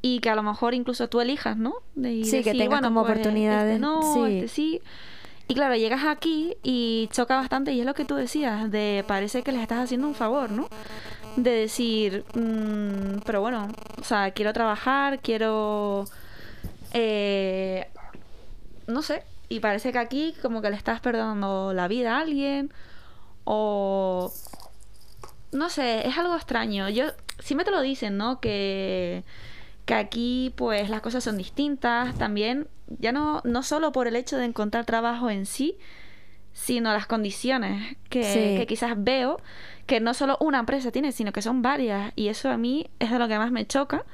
y 0.00 0.18
que 0.18 0.30
a 0.30 0.34
lo 0.34 0.42
mejor 0.42 0.74
incluso 0.74 1.08
tú 1.08 1.20
elijas, 1.20 1.56
¿no? 1.56 1.74
De, 1.94 2.24
sí, 2.24 2.42
que 2.42 2.54
tengas 2.54 2.80
como 2.80 3.02
pues, 3.02 3.12
oportunidades. 3.12 3.74
Este 3.74 3.80
no, 3.80 4.14
sí. 4.14 4.32
Este 4.34 4.48
sí. 4.48 4.82
Y 5.48 5.54
claro, 5.54 5.76
llegas 5.76 6.04
aquí 6.04 6.56
y 6.62 7.08
choca 7.12 7.36
bastante 7.36 7.72
y 7.72 7.80
es 7.80 7.86
lo 7.86 7.94
que 7.94 8.04
tú 8.04 8.14
decías, 8.14 8.70
de 8.70 9.04
parece 9.06 9.42
que 9.42 9.52
les 9.52 9.60
estás 9.60 9.80
haciendo 9.80 10.08
un 10.08 10.14
favor, 10.14 10.50
¿no? 10.50 10.68
De 11.36 11.50
decir, 11.50 12.24
mm, 12.34 13.20
pero 13.24 13.40
bueno, 13.40 13.68
o 14.00 14.04
sea, 14.04 14.30
quiero 14.32 14.52
trabajar, 14.52 15.20
quiero... 15.20 16.04
Eh, 16.94 17.86
no 18.86 19.02
sé, 19.02 19.22
y 19.52 19.60
parece 19.60 19.92
que 19.92 19.98
aquí 19.98 20.34
como 20.42 20.62
que 20.62 20.70
le 20.70 20.76
estás 20.76 21.00
perdonando 21.00 21.72
la 21.72 21.88
vida 21.88 22.16
a 22.16 22.20
alguien 22.20 22.72
o... 23.44 24.32
No 25.52 25.68
sé, 25.68 26.06
es 26.08 26.16
algo 26.16 26.34
extraño. 26.34 26.88
Yo, 26.88 27.04
si 27.38 27.54
me 27.54 27.64
te 27.64 27.70
lo 27.70 27.82
dicen, 27.82 28.16
¿no? 28.16 28.40
Que 28.40 29.22
que 29.84 29.94
aquí 29.94 30.52
pues 30.56 30.90
las 30.90 31.00
cosas 31.00 31.24
son 31.24 31.36
distintas 31.36 32.14
también, 32.16 32.68
ya 33.00 33.10
no, 33.10 33.40
no 33.44 33.62
solo 33.64 33.90
por 33.90 34.06
el 34.06 34.14
hecho 34.16 34.36
de 34.36 34.44
encontrar 34.44 34.84
trabajo 34.84 35.28
en 35.28 35.44
sí, 35.44 35.76
sino 36.52 36.92
las 36.92 37.06
condiciones 37.06 37.96
que, 38.08 38.22
Sí. 38.22 38.56
que 38.58 38.66
quizás 38.68 38.92
veo 38.96 39.40
que 39.86 39.98
no 39.98 40.14
solo 40.14 40.36
una 40.40 40.60
empresa 40.60 40.92
tiene, 40.92 41.10
sino 41.10 41.32
que 41.32 41.42
son 41.42 41.62
varias. 41.62 42.12
Y 42.14 42.28
eso 42.28 42.48
a 42.50 42.56
mí 42.56 42.90
es 43.00 43.10
de 43.10 43.18
lo 43.18 43.26
que 43.26 43.38
más 43.38 43.50
me 43.50 43.66
choca, 43.66 44.04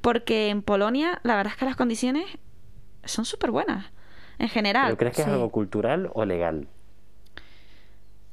porque 0.00 0.48
en 0.48 0.62
Polonia 0.62 1.20
la 1.22 1.36
verdad 1.36 1.52
es 1.52 1.58
que 1.58 1.66
las 1.66 1.76
condiciones 1.76 2.26
son 3.04 3.24
súper 3.24 3.52
buenas, 3.52 3.86
en 4.38 4.48
general. 4.48 4.86
¿Pero 4.86 4.96
crees 4.98 5.16
que 5.16 5.22
sí. 5.22 5.28
es 5.28 5.34
algo 5.34 5.50
cultural 5.50 6.10
o 6.14 6.24
legal? 6.24 6.68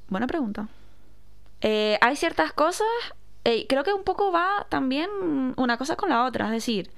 Buena 0.07 0.27
pregunta. 0.27 0.67
Eh, 1.61 1.97
hay 2.01 2.15
ciertas 2.15 2.53
cosas, 2.53 2.87
eh, 3.43 3.65
creo 3.67 3.83
que 3.83 3.93
un 3.93 4.03
poco 4.03 4.31
va 4.31 4.65
también 4.69 5.09
una 5.57 5.77
cosa 5.77 5.95
con 5.95 6.09
la 6.09 6.25
otra, 6.25 6.45
es 6.45 6.51
decir, 6.51 6.89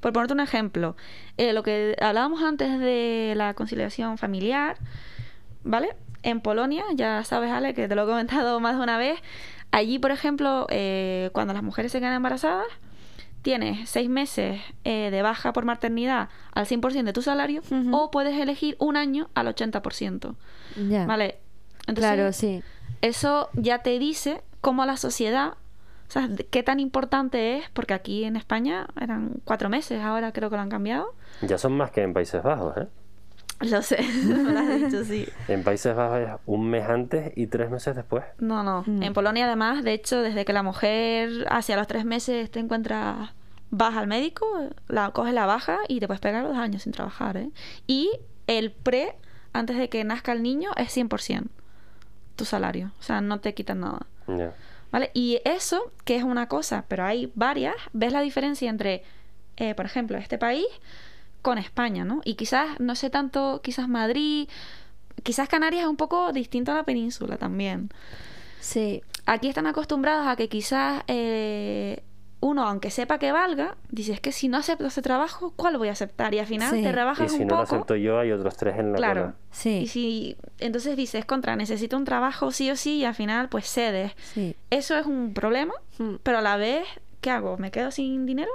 por 0.00 0.12
ponerte 0.12 0.34
un 0.34 0.40
ejemplo, 0.40 0.96
eh, 1.36 1.52
lo 1.52 1.62
que 1.62 1.96
hablábamos 2.00 2.42
antes 2.42 2.78
de 2.80 3.34
la 3.36 3.54
conciliación 3.54 4.18
familiar, 4.18 4.78
¿vale? 5.62 5.94
En 6.22 6.40
Polonia, 6.40 6.84
ya 6.94 7.22
sabes, 7.24 7.50
Ale, 7.50 7.74
que 7.74 7.86
te 7.86 7.94
lo 7.94 8.04
he 8.04 8.06
comentado 8.06 8.60
más 8.60 8.76
de 8.76 8.82
una 8.82 8.98
vez, 8.98 9.20
allí, 9.70 9.98
por 9.98 10.10
ejemplo, 10.10 10.66
eh, 10.70 11.30
cuando 11.32 11.54
las 11.54 11.62
mujeres 11.62 11.92
se 11.92 12.00
quedan 12.00 12.14
embarazadas, 12.14 12.66
tienes 13.42 13.88
seis 13.88 14.08
meses 14.08 14.60
eh, 14.84 15.10
de 15.10 15.22
baja 15.22 15.52
por 15.52 15.64
maternidad 15.64 16.28
al 16.52 16.66
100% 16.66 17.04
de 17.04 17.12
tu 17.12 17.22
salario 17.22 17.62
o 17.92 18.10
puedes 18.10 18.38
elegir 18.38 18.76
un 18.78 18.96
año 18.96 19.30
al 19.34 19.46
80%, 19.48 20.34
Ya. 20.88 21.06
¿vale? 21.06 21.38
Entonces, 21.86 22.12
claro, 22.14 22.32
sí. 22.32 22.62
eso 23.00 23.48
ya 23.54 23.78
te 23.82 23.98
dice 23.98 24.42
cómo 24.60 24.84
la 24.84 24.96
sociedad, 24.96 25.54
o 26.08 26.12
sea, 26.12 26.28
qué 26.50 26.62
tan 26.62 26.80
importante 26.80 27.56
es, 27.56 27.68
porque 27.70 27.94
aquí 27.94 28.24
en 28.24 28.36
España 28.36 28.88
eran 29.00 29.34
cuatro 29.44 29.68
meses, 29.70 30.02
ahora 30.02 30.32
creo 30.32 30.50
que 30.50 30.56
lo 30.56 30.62
han 30.62 30.68
cambiado. 30.70 31.14
Ya 31.42 31.56
son 31.56 31.72
más 31.76 31.90
que 31.90 32.02
en 32.02 32.12
Países 32.12 32.42
Bajos, 32.42 32.76
¿eh? 32.76 32.86
Lo 33.70 33.82
sé, 33.82 34.02
me 34.24 34.52
lo 34.52 34.58
has 34.58 34.80
dicho, 34.80 35.04
sí. 35.04 35.28
En 35.48 35.62
Países 35.62 35.94
Bajos 35.94 36.20
es 36.20 36.28
un 36.46 36.70
mes 36.70 36.88
antes 36.88 37.32
y 37.36 37.46
tres 37.46 37.70
meses 37.70 37.94
después. 37.94 38.24
No, 38.38 38.62
no. 38.62 38.84
Mm. 38.86 39.02
En 39.02 39.12
Polonia, 39.12 39.46
además, 39.46 39.84
de 39.84 39.92
hecho, 39.92 40.22
desde 40.22 40.46
que 40.46 40.54
la 40.54 40.62
mujer 40.62 41.46
hacia 41.50 41.76
los 41.76 41.86
tres 41.86 42.06
meses 42.06 42.50
te 42.50 42.58
encuentras 42.58 43.30
baja 43.70 44.00
al 44.00 44.06
médico, 44.06 44.46
la 44.88 45.10
coges 45.10 45.34
la 45.34 45.44
baja 45.44 45.78
y 45.88 46.00
te 46.00 46.06
puedes 46.06 46.20
pegar 46.20 46.42
dos 46.44 46.56
años 46.56 46.84
sin 46.84 46.92
trabajar, 46.92 47.36
¿eh? 47.36 47.50
Y 47.86 48.10
el 48.46 48.72
pre, 48.72 49.14
antes 49.52 49.76
de 49.76 49.90
que 49.90 50.04
nazca 50.04 50.32
el 50.32 50.42
niño, 50.42 50.70
es 50.76 50.96
100% 50.96 51.48
tu 52.36 52.46
salario. 52.46 52.92
O 52.98 53.02
sea, 53.02 53.20
no 53.20 53.40
te 53.40 53.52
quitan 53.52 53.80
nada. 53.80 54.06
Ya. 54.26 54.54
¿Vale? 54.90 55.10
Y 55.12 55.40
eso, 55.44 55.92
que 56.04 56.16
es 56.16 56.24
una 56.24 56.48
cosa, 56.48 56.86
pero 56.88 57.04
hay 57.04 57.30
varias, 57.34 57.76
ves 57.92 58.12
la 58.12 58.22
diferencia 58.22 58.70
entre, 58.70 59.04
eh, 59.58 59.74
por 59.74 59.84
ejemplo, 59.84 60.16
este 60.16 60.38
país 60.38 60.66
con 61.42 61.58
España, 61.58 62.04
¿no? 62.04 62.20
Y 62.24 62.34
quizás, 62.34 62.78
no 62.80 62.94
sé 62.94 63.10
tanto, 63.10 63.60
quizás 63.62 63.88
Madrid, 63.88 64.48
quizás 65.22 65.48
Canarias 65.48 65.82
es 65.84 65.88
un 65.88 65.96
poco 65.96 66.32
distinto 66.32 66.72
a 66.72 66.74
la 66.76 66.82
península 66.84 67.36
también. 67.36 67.90
Sí. 68.60 69.02
Aquí 69.26 69.48
están 69.48 69.66
acostumbrados 69.66 70.26
a 70.26 70.36
que 70.36 70.48
quizás 70.48 71.02
eh, 71.06 72.02
uno, 72.40 72.64
aunque 72.66 72.90
sepa 72.90 73.18
que 73.18 73.32
valga, 73.32 73.76
dice, 73.90 74.12
es 74.12 74.20
que 74.20 74.32
si 74.32 74.48
no 74.48 74.56
acepto 74.56 74.86
ese 74.86 75.02
trabajo, 75.02 75.52
¿cuál 75.56 75.76
voy 75.76 75.88
a 75.88 75.92
aceptar? 75.92 76.32
Y 76.34 76.38
al 76.38 76.46
final 76.46 76.70
Sí. 76.70 76.82
te 76.82 76.88
Y 76.88 76.92
rebajas 76.92 77.32
si 77.32 77.42
un 77.42 77.48
no 77.48 77.56
lo 77.56 77.60
poco. 77.62 77.74
acepto 77.76 77.96
yo, 77.96 78.18
hay 78.18 78.32
otros 78.32 78.56
tres 78.56 78.78
en 78.78 78.92
la 78.92 78.96
Claro. 78.98 79.20
cola. 79.22 79.34
Sí. 79.50 79.80
Y 79.82 79.86
si 79.88 80.36
entonces 80.58 80.96
dices, 80.96 81.24
contra, 81.26 81.54
necesito 81.56 81.96
un 81.98 82.04
trabajo 82.04 82.50
sí 82.50 82.70
o 82.70 82.76
sí, 82.76 82.96
y 82.98 83.04
al 83.04 83.14
final 83.14 83.48
pues 83.50 83.66
cedes. 83.70 84.12
Sí. 84.34 84.56
Eso 84.70 84.96
es 84.96 85.04
un 85.06 85.34
problema, 85.34 85.74
Mm. 85.98 86.14
pero 86.22 86.38
a 86.38 86.42
la 86.42 86.56
vez, 86.56 86.86
¿qué 87.20 87.30
hago? 87.30 87.58
¿Me 87.58 87.70
quedo 87.70 87.90
sin 87.90 88.24
dinero? 88.26 88.50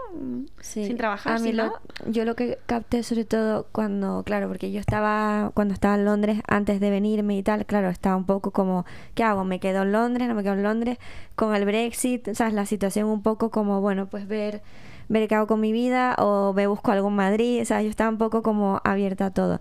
Sí. 0.60 0.86
Sin 0.86 0.98
trabajar, 0.98 1.34
A 1.34 1.40
mí 1.40 1.50
sin 1.50 1.58
lo- 1.58 1.66
nada. 1.68 1.82
yo 2.08 2.26
lo 2.26 2.36
que 2.36 2.58
capté 2.66 3.04
sobre 3.04 3.26
todo 3.26 3.68
cuando, 3.72 4.24
claro, 4.24 4.48
porque 4.48 4.72
yo 4.72 4.80
estaba, 4.80 5.52
cuando 5.54 5.74
estaba 5.74 5.96
en 5.96 6.06
Londres, 6.06 6.40
antes 6.48 6.80
de 6.80 6.90
venirme 6.90 7.38
y 7.38 7.44
tal, 7.44 7.66
claro, 7.66 7.90
estaba 7.90 8.16
un 8.16 8.26
poco 8.26 8.52
como, 8.52 8.86
¿qué 9.14 9.24
hago? 9.24 9.44
¿Me 9.44 9.60
quedo 9.60 9.84
en 9.84 9.92
Londres? 9.92 10.28
¿No 10.28 10.36
me 10.36 10.44
quedo 10.44 10.54
en 10.54 10.64
Londres? 10.64 10.98
Con 11.36 11.54
el 11.56 11.66
Brexit, 11.66 12.34
¿sabes? 12.34 12.54
La 12.54 12.66
situación 12.66 13.08
un 13.08 13.22
poco 13.22 13.52
como, 13.52 13.82
bueno, 13.82 14.08
pues 14.08 14.28
ver, 14.28 14.62
ver 15.10 15.28
qué 15.28 15.36
hago 15.36 15.48
con 15.48 15.60
mi 15.60 15.72
vida 15.72 16.16
o 16.18 16.54
me 16.54 16.66
busco 16.68 16.92
algo 16.92 17.10
en 17.10 17.16
Madrid, 17.16 17.62
o 17.62 17.66
sea, 17.66 17.82
yo 17.84 17.90
estaba 17.90 18.10
un 18.10 18.18
poco 18.18 18.42
como 18.42 18.82
abierta 18.84 19.28
a 19.28 19.32
todo. 19.32 19.60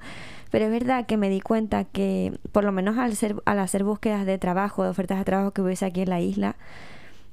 Pero 0.50 0.66
es 0.66 0.70
verdad 0.70 1.04
que 1.06 1.16
me 1.16 1.28
di 1.28 1.40
cuenta 1.40 1.84
que, 1.84 2.38
por 2.52 2.62
lo 2.64 2.70
menos 2.70 2.96
al, 2.96 3.16
ser, 3.16 3.34
al 3.44 3.58
hacer 3.58 3.82
búsquedas 3.82 4.24
de 4.24 4.38
trabajo, 4.38 4.84
de 4.84 4.88
ofertas 4.90 5.18
de 5.18 5.24
trabajo 5.24 5.50
que 5.50 5.60
hubiese 5.62 5.84
aquí 5.84 6.00
en 6.02 6.10
la 6.10 6.20
isla, 6.20 6.54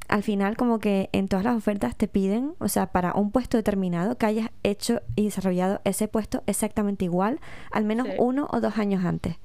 al 0.07 0.23
final 0.23 0.57
como 0.57 0.79
que 0.79 1.09
en 1.13 1.27
todas 1.27 1.45
las 1.45 1.55
ofertas 1.55 1.95
te 1.95 2.07
piden, 2.07 2.53
o 2.59 2.67
sea, 2.67 2.87
para 2.87 3.13
un 3.13 3.31
puesto 3.31 3.57
determinado, 3.57 4.17
que 4.17 4.25
hayas 4.25 4.49
hecho 4.63 5.01
y 5.15 5.25
desarrollado 5.25 5.79
ese 5.85 6.07
puesto 6.07 6.43
exactamente 6.47 7.05
igual, 7.05 7.39
al 7.71 7.85
menos 7.85 8.07
Sí. 8.07 8.13
uno 8.17 8.47
o 8.51 8.59
dos 8.59 8.77
años 8.77 9.05
antes. 9.05 9.37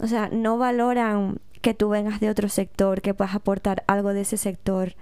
O 0.00 0.06
sea, 0.06 0.28
no 0.32 0.58
valoran 0.58 1.38
que 1.60 1.74
tú 1.74 1.88
vengas 1.88 2.20
de 2.20 2.30
otro 2.30 2.48
sector, 2.48 3.00
que 3.02 3.14
puedas 3.14 3.34
aportar 3.34 3.82
algo 3.86 4.12
de 4.12 4.22
ese 4.22 4.36
sector. 4.36 4.94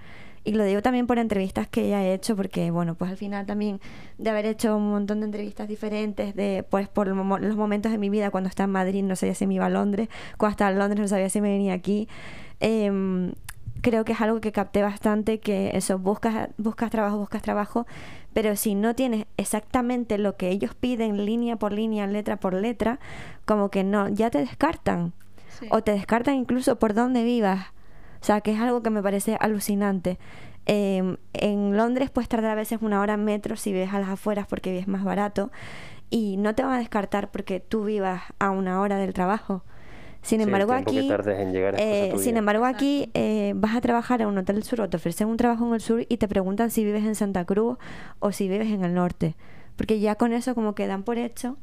Y 0.43 0.53
lo 0.53 0.63
digo 0.63 0.81
también 0.81 1.07
por 1.07 1.17
entrevistas 1.19 1.67
que 1.67 1.89
ya 1.89 2.03
he 2.03 2.13
hecho, 2.13 2.35
porque 2.35 2.71
bueno, 2.71 2.95
pues 2.95 3.11
al 3.11 3.17
final 3.17 3.45
también 3.45 3.81
de 4.17 4.29
haber 4.29 4.45
hecho 4.45 4.77
un 4.77 4.89
montón 4.89 5.19
de 5.19 5.25
entrevistas 5.25 5.67
diferentes, 5.67 6.35
de 6.35 6.65
pues 6.69 6.87
por 6.87 7.07
los 7.07 7.55
momentos 7.57 7.91
de 7.91 7.97
mi 7.97 8.09
vida, 8.09 8.31
cuando 8.31 8.47
estaba 8.49 8.65
en 8.65 8.71
Madrid 8.71 9.03
no 9.03 9.15
sabía 9.15 9.35
si 9.35 9.45
me 9.45 9.55
iba 9.55 9.65
a 9.65 9.69
Londres, 9.69 10.07
cuando 10.37 10.51
estaba 10.51 10.71
en 10.71 10.79
Londres 10.79 11.01
no 11.01 11.07
sabía 11.09 11.29
si 11.29 11.41
me 11.41 11.49
venía 11.49 11.73
aquí. 11.73 12.07
Em, 12.61 13.33
creo 13.87 14.03
que 14.03 14.11
es 14.11 14.19
algo 14.19 14.41
que 14.41 14.51
capté 14.51 14.81
bastante, 14.81 15.39
que 15.39 15.71
eso, 15.73 15.97
buscas, 15.97 16.49
buscas 16.57 16.91
trabajo, 16.91 17.17
buscas 17.19 17.41
trabajo, 17.41 17.87
pero 18.33 18.57
si 18.57 18.75
no 18.75 18.95
tienes 18.95 19.27
exactamente 19.37 20.17
lo 20.17 20.35
que 20.35 20.49
ellos 20.49 20.75
piden, 20.75 21.25
línea 21.25 21.55
por 21.55 21.71
línea, 21.71 22.05
letra 22.05 22.35
por 22.35 22.53
letra, 22.53 22.99
como 23.45 23.69
que 23.69 23.85
no, 23.85 24.09
ya 24.09 24.29
te 24.29 24.39
descartan. 24.39 25.13
O 25.69 25.81
te 25.83 25.93
descartan 25.93 26.35
incluso 26.35 26.77
por 26.77 26.93
dónde 26.93 27.23
vivas. 27.23 27.67
O 28.21 28.25
sea, 28.25 28.41
que 28.41 28.51
es 28.51 28.59
algo 28.59 28.83
que 28.83 28.89
me 28.89 29.01
parece 29.01 29.37
alucinante. 29.39 30.19
Eh, 30.65 31.15
en 31.31 31.77
Londres 31.77 32.09
puedes 32.09 32.27
tardar 32.27 32.51
a 32.51 32.55
veces 32.55 32.79
una 32.81 32.99
hora 32.99 33.13
en 33.13 33.23
metro 33.23 33.55
si 33.55 33.71
vives 33.71 33.93
a 33.93 34.01
las 34.01 34.09
afueras 34.09 34.47
porque 34.47 34.71
vives 34.71 34.89
más 34.89 35.05
barato 35.05 35.49
y 36.09 36.35
no 36.35 36.55
te 36.55 36.63
van 36.63 36.73
a 36.73 36.79
descartar 36.79 37.31
porque 37.31 37.61
tú 37.61 37.85
vivas 37.85 38.21
a 38.37 38.49
una 38.49 38.81
hora 38.81 38.97
del 38.97 39.13
trabajo. 39.13 39.63
Sin 40.27 40.41
el 40.41 40.47
embargo, 40.47 40.73
aquí, 40.73 41.09
en 41.09 41.75
eh, 41.77 42.13
sin 42.17 42.37
embargo, 42.37 42.65
aquí 42.65 43.09
eh, 43.13 43.53
vas 43.55 43.75
a 43.75 43.81
trabajar 43.81 44.21
en 44.21 44.27
un 44.27 44.37
hotel 44.37 44.55
del 44.57 44.63
sur 44.63 44.81
o 44.81 44.89
te 44.89 44.97
ofrecen 44.97 45.27
un 45.29 45.37
trabajo 45.37 45.65
en 45.67 45.73
el 45.73 45.81
sur 45.81 46.05
y 46.07 46.17
te 46.17 46.27
preguntan 46.27 46.69
si 46.69 46.83
vives 46.83 47.05
en 47.05 47.15
Santa 47.15 47.45
Cruz 47.45 47.77
o 48.19 48.31
si 48.31 48.47
vives 48.49 48.67
en 48.69 48.83
el 48.83 48.93
norte. 48.93 49.35
Porque 49.77 49.99
ya 49.99 50.15
con 50.15 50.33
eso 50.33 50.53
como 50.55 50.75
que 50.75 50.85
dan 50.87 51.03
por 51.03 51.17
hecho 51.17 51.57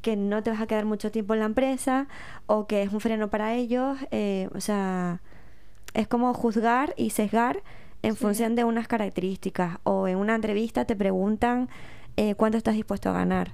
que 0.00 0.16
no 0.16 0.42
te 0.42 0.50
vas 0.50 0.60
a 0.60 0.66
quedar 0.66 0.84
mucho 0.84 1.10
tiempo 1.10 1.34
en 1.34 1.40
la 1.40 1.46
empresa 1.46 2.06
o 2.46 2.66
que 2.66 2.82
es 2.82 2.92
un 2.92 3.00
freno 3.00 3.28
para 3.28 3.54
ellos. 3.54 3.98
eh, 4.12 4.48
o 4.54 4.60
sea, 4.60 5.20
es 5.94 6.06
como 6.08 6.32
juzgar 6.32 6.94
y 6.96 7.10
sesgar 7.10 7.62
en 8.02 8.12
Sí. 8.14 8.18
función 8.20 8.54
de 8.54 8.64
unas 8.64 8.86
características. 8.88 9.78
O 9.82 10.06
en 10.08 10.16
una 10.18 10.34
entrevista 10.36 10.84
te 10.84 10.94
preguntan 10.96 11.68
eh, 12.16 12.34
cuánto 12.34 12.56
estás 12.56 12.74
dispuesto 12.76 13.10
a 13.10 13.12
ganar. 13.12 13.52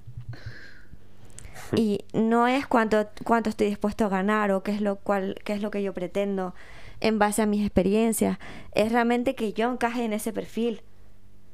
Y 1.74 2.04
no 2.12 2.46
es 2.46 2.66
cuánto, 2.66 3.08
cuánto 3.24 3.50
estoy 3.50 3.68
dispuesto 3.68 4.04
a 4.04 4.08
ganar 4.08 4.50
o 4.52 4.62
qué 4.62 4.72
es 4.72 4.80
lo 4.80 4.96
cual, 4.96 5.36
qué 5.44 5.54
es 5.54 5.62
lo 5.62 5.70
que 5.70 5.82
yo 5.82 5.94
pretendo 5.94 6.54
en 7.00 7.18
base 7.18 7.42
a 7.42 7.46
mis 7.46 7.62
experiencias. 7.64 8.38
Es 8.72 8.92
realmente 8.92 9.34
que 9.34 9.52
yo 9.52 9.70
encaje 9.70 10.04
en 10.04 10.12
ese 10.12 10.32
perfil. 10.32 10.82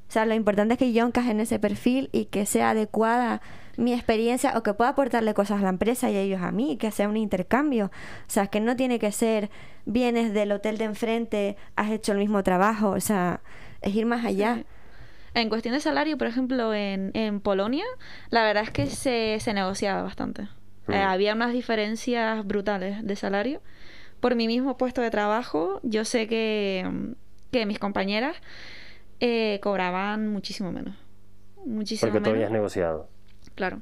O 0.08 0.10
sea, 0.10 0.24
lo 0.24 0.34
importante 0.34 0.74
es 0.74 0.78
que 0.78 0.92
yo 0.92 1.06
encaje 1.06 1.30
en 1.30 1.40
ese 1.40 1.58
perfil 1.58 2.08
y 2.12 2.26
que 2.26 2.46
sea 2.46 2.70
adecuada 2.70 3.42
mi 3.76 3.92
experiencia 3.92 4.54
o 4.56 4.62
que 4.62 4.74
pueda 4.74 4.90
aportarle 4.90 5.34
cosas 5.34 5.60
a 5.60 5.64
la 5.64 5.68
empresa 5.68 6.10
y 6.10 6.16
a 6.16 6.20
ellos 6.20 6.40
a 6.42 6.50
mí, 6.50 6.78
que 6.78 6.90
sea 6.90 7.08
un 7.08 7.16
intercambio. 7.16 7.86
O 7.86 8.30
sea, 8.30 8.46
que 8.46 8.60
no 8.60 8.74
tiene 8.74 8.98
que 8.98 9.12
ser 9.12 9.50
vienes 9.84 10.32
del 10.32 10.52
hotel 10.52 10.78
de 10.78 10.84
enfrente, 10.84 11.56
has 11.76 11.90
hecho 11.90 12.12
el 12.12 12.18
mismo 12.18 12.42
trabajo. 12.42 12.90
O 12.90 13.00
sea, 13.00 13.42
es 13.82 13.94
ir 13.94 14.06
más 14.06 14.24
allá. 14.24 14.56
Sí. 14.56 14.64
En 15.40 15.48
cuestión 15.48 15.74
de 15.74 15.80
salario, 15.80 16.18
por 16.18 16.26
ejemplo, 16.26 16.74
en, 16.74 17.10
en 17.14 17.40
Polonia, 17.40 17.84
la 18.30 18.42
verdad 18.44 18.64
es 18.64 18.70
que 18.70 18.86
se, 18.86 19.38
se 19.40 19.54
negociaba 19.54 20.02
bastante. 20.02 20.48
Mm. 20.86 20.92
Eh, 20.92 21.02
había 21.02 21.34
unas 21.34 21.52
diferencias 21.52 22.44
brutales 22.46 23.04
de 23.06 23.14
salario. 23.16 23.60
Por 24.20 24.34
mi 24.34 24.46
mismo 24.48 24.76
puesto 24.76 25.00
de 25.00 25.10
trabajo, 25.10 25.80
yo 25.84 26.04
sé 26.04 26.26
que, 26.26 26.84
mm, 26.90 27.12
que 27.52 27.66
mis 27.66 27.78
compañeras 27.78 28.36
eh, 29.20 29.60
cobraban 29.62 30.28
muchísimo 30.28 30.72
menos. 30.72 30.96
Muchísimo 31.64 32.10
Porque 32.10 32.20
tú 32.24 32.30
menos. 32.30 32.36
habías 32.36 32.50
negociado. 32.52 33.08
Claro. 33.54 33.80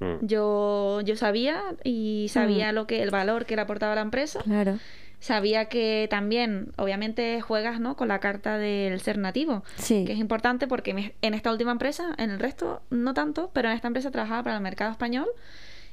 Mm. 0.00 0.26
Yo, 0.26 1.00
yo 1.02 1.16
sabía 1.16 1.62
y 1.84 2.26
sabía 2.30 2.72
Mm. 2.72 2.74
lo 2.74 2.86
que 2.86 3.02
el 3.02 3.10
valor 3.10 3.46
que 3.46 3.54
le 3.56 3.62
aportaba 3.62 3.92
a 3.92 3.96
la 3.96 4.02
empresa. 4.02 4.40
Claro. 4.42 4.78
Sabía 5.18 5.64
que 5.66 6.06
también, 6.10 6.72
obviamente, 6.76 7.40
juegas 7.40 7.80
¿no? 7.80 7.96
con 7.96 8.08
la 8.08 8.20
carta 8.20 8.58
del 8.58 9.00
ser 9.00 9.18
nativo 9.18 9.64
Sí. 9.76 10.04
que 10.04 10.12
es 10.12 10.18
importante 10.18 10.66
porque 10.66 11.14
en 11.20 11.34
esta 11.34 11.50
última 11.50 11.72
empresa, 11.72 12.14
en 12.18 12.30
el 12.30 12.38
resto 12.38 12.82
no 12.90 13.14
tanto, 13.14 13.50
pero 13.52 13.68
en 13.68 13.74
esta 13.74 13.88
empresa 13.88 14.10
trabajaba 14.10 14.42
para 14.42 14.56
el 14.56 14.62
mercado 14.62 14.90
español 14.92 15.26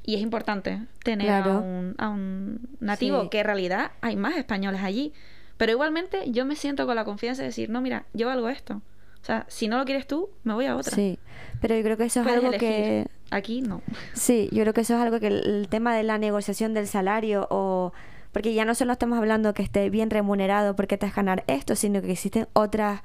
y 0.06 0.16
es 0.16 0.22
importante 0.22 0.80
tener 1.04 1.30
a, 1.32 1.58
un, 1.60 1.96
a 1.98 2.10
un 2.10 2.60
nativo, 2.82 3.24
Sí. 3.24 3.30
que 3.30 3.40
en 3.40 3.46
realidad 3.46 3.92
hay 4.02 4.16
más 4.18 4.36
españoles 4.36 4.82
allí. 4.84 5.14
Pero 5.56 5.72
igualmente 5.72 6.30
yo 6.30 6.46
me 6.46 6.56
siento 6.58 6.86
con 6.86 6.96
la 6.96 7.06
confianza 7.06 7.44
de 7.44 7.48
decir, 7.48 7.70
no, 7.70 7.80
mira, 7.80 8.06
yo 8.14 8.28
valgo 8.28 8.50
esto. 8.50 8.82
O 9.22 9.26
sea, 9.26 9.46
si 9.48 9.70
no 9.70 9.78
lo 9.78 9.86
quieres 9.86 10.06
tú, 10.06 10.30
me 10.44 10.54
voy 10.54 10.66
a 10.66 10.76
otra. 10.76 10.94
Sí, 10.94 11.18
pero 11.62 11.78
yo 11.78 11.84
creo 11.84 11.96
que 11.96 12.04
eso 12.04 12.20
es 12.20 12.24
Puedes 12.26 12.40
algo 12.44 12.50
elegir. 12.54 12.70
que... 12.70 13.08
Aquí 13.32 13.62
no. 13.62 13.82
Sí, 14.14 14.50
yo 14.52 14.62
creo 14.64 14.74
que 14.74 14.82
eso 14.82 14.96
es 14.96 15.02
algo 15.02 15.20
que 15.22 15.28
el, 15.28 15.46
el 15.48 15.68
tema 15.70 15.96
de 15.96 16.04
la 16.04 16.18
negociación 16.18 16.74
del 16.74 16.88
salario 16.88 17.48
o... 17.50 17.94
Porque 18.34 18.54
ya 18.54 18.66
no 18.66 18.76
solo 18.76 18.92
estamos 18.92 19.18
hablando 19.18 19.54
que 19.54 19.64
esté 19.64 19.90
bien 19.90 20.10
remunerado 20.10 20.76
porque 20.76 20.98
te 20.98 21.06
vas 21.06 21.14
a 21.14 21.22
ganar 21.22 21.44
esto, 21.48 21.76
sino 21.78 22.02
que 22.02 22.12
existen 22.12 22.48
otras 22.54 23.02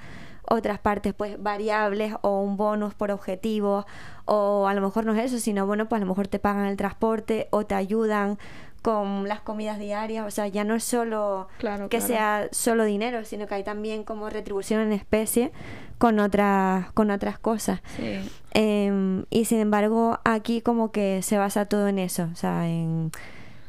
otras 0.50 0.78
partes, 0.78 1.12
pues 1.12 1.40
variables 1.42 2.14
o 2.22 2.40
un 2.40 2.56
bonus 2.56 2.94
por 2.94 3.10
objetivo 3.10 3.84
o 4.24 4.66
a 4.66 4.72
lo 4.72 4.80
mejor 4.80 5.04
no 5.04 5.12
es 5.12 5.26
eso, 5.26 5.38
sino 5.38 5.66
bueno, 5.66 5.90
pues 5.90 6.00
a 6.00 6.04
lo 6.04 6.08
mejor 6.08 6.26
te 6.26 6.38
pagan 6.38 6.64
el 6.64 6.76
transporte 6.78 7.48
o 7.50 7.66
te 7.66 7.74
ayudan 7.74 8.38
con 8.80 9.28
las 9.28 9.40
comidas 9.40 9.78
diarias, 9.78 10.26
o 10.26 10.30
sea, 10.30 10.46
ya 10.48 10.64
no 10.64 10.74
es 10.74 10.84
solo 10.84 11.48
Claro, 11.58 11.90
que 11.90 11.98
claro. 11.98 12.06
sea 12.06 12.48
solo 12.52 12.84
dinero, 12.84 13.24
sino 13.26 13.46
que 13.46 13.56
hay 13.56 13.62
también 13.64 14.04
como 14.04 14.30
retribución 14.30 14.80
en 14.80 14.92
especie 14.92 15.52
con 15.98 16.18
otras 16.18 16.90
con 16.92 17.10
otras 17.10 17.38
cosas. 17.38 17.80
Sí. 17.96 18.18
Em, 18.54 19.26
y 19.28 19.44
sin 19.44 19.58
embargo, 19.58 20.18
aquí 20.24 20.62
como 20.62 20.92
que 20.92 21.20
se 21.22 21.36
basa 21.36 21.66
todo 21.66 21.88
en 21.88 21.98
eso, 21.98 22.28
o 22.32 22.36
sea, 22.36 22.66
en 22.68 23.10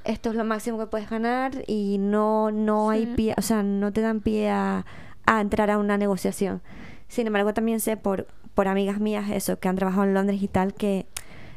esto 0.03 0.29
es 0.29 0.36
lo 0.36 0.44
máximo 0.46 0.77
que 0.79 0.86
puedes 0.88 1.10
ganar 1.10 1.51
y 1.68 1.98
no, 2.00 2.51
no 2.51 2.89
hay 2.89 3.06
Sí. 3.06 3.13
pie, 3.15 3.36
o 3.38 3.41
sea, 3.41 3.63
no 3.63 3.91
te 3.94 4.01
dan 4.01 4.22
pie 4.22 4.50
a, 4.50 4.86
a 5.25 5.41
entrar 5.41 5.70
a 5.72 5.77
una 5.77 5.98
negociación. 5.98 6.62
Sin 7.08 7.27
embargo, 7.27 7.53
también 7.53 7.79
sé 7.79 7.98
por, 7.98 8.27
por 8.53 8.68
amigas 8.68 9.00
mías 9.00 9.29
eso, 9.29 9.60
que 9.60 9.68
han 9.68 9.75
trabajado 9.75 10.03
en 10.06 10.13
Londres 10.13 10.41
y 10.41 10.48
tal, 10.48 10.74
que 10.74 11.06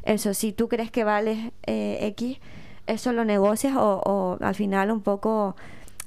eso, 0.03 0.33
si 0.33 0.51
tú 0.51 0.67
crees 0.67 0.91
que 0.91 1.03
vales 1.03 1.51
eh, 1.65 1.97
X, 2.01 2.39
eso 2.87 3.13
lo 3.13 3.23
negocias 3.25 3.75
o, 3.77 4.01
o 4.05 4.37
al 4.43 4.55
final 4.55 4.91
un 4.91 5.01
poco 5.01 5.55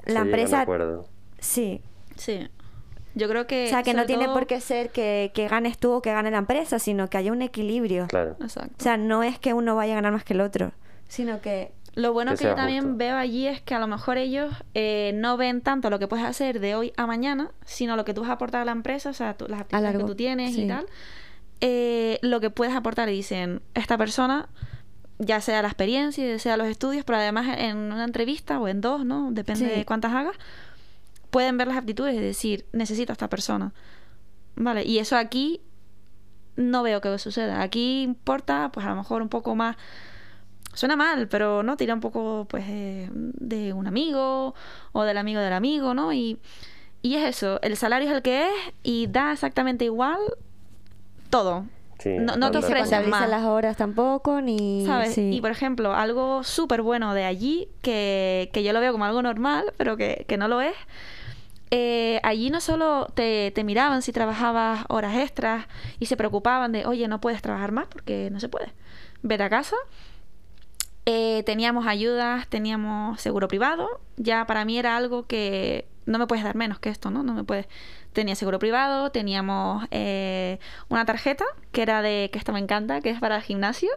la 0.05 0.21
a 0.21 0.23
empresa... 0.25 0.61
acuerdo. 0.62 1.07
Sí, 1.38 1.81
Sí. 2.16 2.49
Yo 3.14 3.28
creo 3.28 3.47
que. 3.47 3.64
o 3.64 3.69
sea, 3.69 3.83
que 3.83 3.95
no 3.95 4.05
tiene 4.05 4.25
todo- 4.26 4.35
por 4.35 4.47
qué 4.47 4.61
ser 4.61 4.90
que, 4.90 5.31
que 5.35 5.49
ganes 5.49 5.78
tú 5.78 5.90
o 5.93 6.02
que 6.02 6.12
gane 6.12 6.31
la 6.31 6.37
empresa, 6.37 6.78
sino 6.78 7.09
que 7.09 7.16
haya 7.16 7.33
un 7.33 7.40
equilibrio. 7.40 8.07
Claro. 8.09 8.37
Exacto. 8.43 8.75
O 8.78 8.83
sea, 8.83 8.99
no 8.99 9.23
es 9.23 9.38
que 9.38 9.55
uno 9.55 9.75
vaya 9.75 9.95
a 9.95 9.97
ganar 9.97 10.12
más 10.12 10.23
que 10.25 10.35
el 10.35 10.43
otro, 10.43 10.73
sino 11.09 11.40
que... 11.40 11.73
Lo 11.97 12.12
bueno 12.12 12.33
Que 12.33 12.38
que, 12.38 12.45
yo 12.45 12.55
también 12.55 12.83
justo. 12.85 12.99
veo 12.99 13.17
allí 13.17 13.49
es 13.49 13.61
que 13.62 13.75
a 13.75 13.79
lo 13.81 13.87
mejor 13.88 14.19
ellos 14.19 14.55
eh, 14.75 15.11
no 15.15 15.37
ven 15.37 15.61
tanto 15.62 15.91
lo 15.91 15.99
que 15.99 16.07
puedes 16.07 16.25
hacer 16.25 16.61
de 16.61 16.75
hoy 16.76 16.93
a 16.97 17.07
mañana, 17.07 17.50
sino 17.65 17.97
lo 17.97 18.05
que 18.05 18.15
tú 18.15 18.21
vas 18.21 18.31
a 18.31 18.35
aportar 18.35 18.61
a 18.61 18.65
la 18.67 18.73
empresa, 18.73 19.11
o 19.11 19.15
sea, 19.15 19.35
tú- 19.35 19.47
las 19.49 19.62
actividades 19.62 19.97
que 19.99 20.05
tú 20.05 20.15
tienes 20.15 20.55
sí. 20.55 20.62
y 20.65 20.69
tal. 20.69 20.87
eh, 21.62 22.19
lo 22.21 22.38
que 22.41 22.50
puedes 22.50 22.75
aportar 22.76 23.09
y 23.09 23.12
dicen, 23.12 23.62
esta 23.75 23.97
persona, 23.97 24.47
ya 25.19 25.41
sea 25.41 25.62
la 25.62 25.69
experiencia, 25.69 26.26
ya 26.26 26.38
sea 26.38 26.59
los 26.59 26.67
estudios, 26.69 27.03
pero 27.05 27.17
además 27.17 27.47
en 27.59 27.79
una 27.79 28.05
entrevista 28.05 28.61
o 28.61 28.69
en 28.69 28.83
dos, 28.83 29.07
¿no? 29.07 29.31
Depende 29.33 29.67
Sí. 29.71 29.75
de 29.79 29.85
cuántas 29.87 30.12
hagas, 30.12 30.37
pueden 31.31 31.57
ver 31.57 31.69
las 31.69 31.79
aptitudes 31.79 32.15
y 32.15 32.19
decir, 32.21 32.67
necesito 32.73 33.12
a 33.12 33.15
esta 33.15 33.29
persona. 33.31 33.73
Vale, 34.55 34.85
y 34.85 34.99
eso 34.99 35.17
aquí 35.17 35.62
no 36.57 36.83
veo 36.83 37.00
que 37.00 37.19
suceda. 37.19 37.62
Aquí 37.62 38.03
importa, 38.03 38.71
pues 38.71 38.85
a 38.85 38.91
lo 38.91 38.97
mejor 38.97 39.23
un 39.23 39.31
poco 39.31 39.55
más. 39.55 39.76
Suena 40.76 40.95
mal, 40.95 41.26
pero 41.28 41.62
no 41.64 41.76
tira 41.76 41.92
un 41.95 42.00
poco, 42.00 42.47
pues, 42.49 42.64
eh, 42.68 43.09
de 43.12 43.73
un 43.73 43.87
amigo 43.88 44.54
o 44.92 45.02
del 45.02 45.16
amigo 45.18 45.40
del 45.40 45.52
amigo, 45.52 45.92
¿no? 45.95 46.12
Y, 46.12 46.38
y 47.02 47.16
es 47.16 47.25
eso, 47.25 47.59
el 47.62 47.76
salario 47.76 48.09
es 48.09 48.14
el 48.14 48.23
que 48.23 48.45
es 48.47 48.52
y 48.83 49.06
da 49.09 49.33
exactamente 49.33 49.85
igual 49.85 50.18
todo. 51.30 51.64
Sí, 51.99 52.11
No- 52.18 52.37
no 52.37 52.50
te 52.50 52.59
ofrecen 52.59 53.09
más. 53.11 53.28
las 53.28 53.45
horas 53.45 53.76
tampoco, 53.76 54.40
ni... 54.42 54.85
¿Sabes? 54.85 55.14
sí. 55.14 55.30
Y 55.33 55.40
por 55.40 55.50
ejemplo, 55.50 55.95
algo 55.95 56.45
súper 56.45 56.83
bueno 56.83 57.14
de 57.14 57.25
allí, 57.25 57.68
que, 57.80 58.50
que 58.52 58.62
yo 58.62 58.73
lo 58.75 58.80
veo 58.80 58.92
como 58.92 59.06
algo 59.06 59.23
normal, 59.23 59.73
pero 59.78 59.97
que, 59.97 60.25
que 60.28 60.37
no 60.37 60.47
lo 60.47 60.61
es. 60.61 60.75
eh, 61.71 62.21
allí 62.23 62.50
no 62.50 62.61
solo 62.61 63.09
te, 63.14 63.50
te 63.52 63.64
miraban 63.64 64.02
si 64.02 64.12
trabajabas 64.12 64.85
horas 64.88 65.16
extras 65.16 65.66
y 65.99 66.06
se 66.06 66.16
preocupaban 66.16 66.71
de, 66.73 66.87
oye, 66.87 67.09
no 67.09 67.21
puedes 67.21 67.40
trabajar 67.42 67.73
más 67.73 67.87
porque 67.88 68.28
no 68.30 68.40
se 68.40 68.49
puede. 68.50 68.68
Vete 69.23 69.42
a 69.45 69.49
casa. 69.50 69.76
Eh, 71.09 71.45
teníamos 71.45 71.87
ayudas, 71.87 72.49
teníamos 72.49 73.21
seguro 73.21 73.47
privado. 73.47 74.01
Ya 74.17 74.45
para 74.47 74.65
mí 74.65 74.77
era 74.77 74.97
algo 74.97 75.27
que 75.27 75.87
no 76.05 76.19
me 76.19 76.27
puedes 76.27 76.45
dar 76.45 76.57
menos 76.57 76.81
que 76.81 76.89
esto, 76.89 77.11
¿no? 77.11 77.23
No 77.23 77.33
me 77.33 77.45
puedes. 77.45 77.69
Tenía 78.13 78.35
seguro 78.35 78.59
privado, 78.59 79.11
teníamos 79.11 79.87
eh, 79.91 80.59
una 80.88 81.05
tarjeta 81.05 81.45
que 81.71 81.83
era 81.83 82.03
de, 82.03 82.31
que 82.33 82.38
esto 82.38 82.53
me 82.53 82.59
encanta, 82.59 83.03
que 83.03 83.11
es 83.11 83.21
para 83.21 83.37
el 83.37 83.42
gimnasio, 83.42 83.90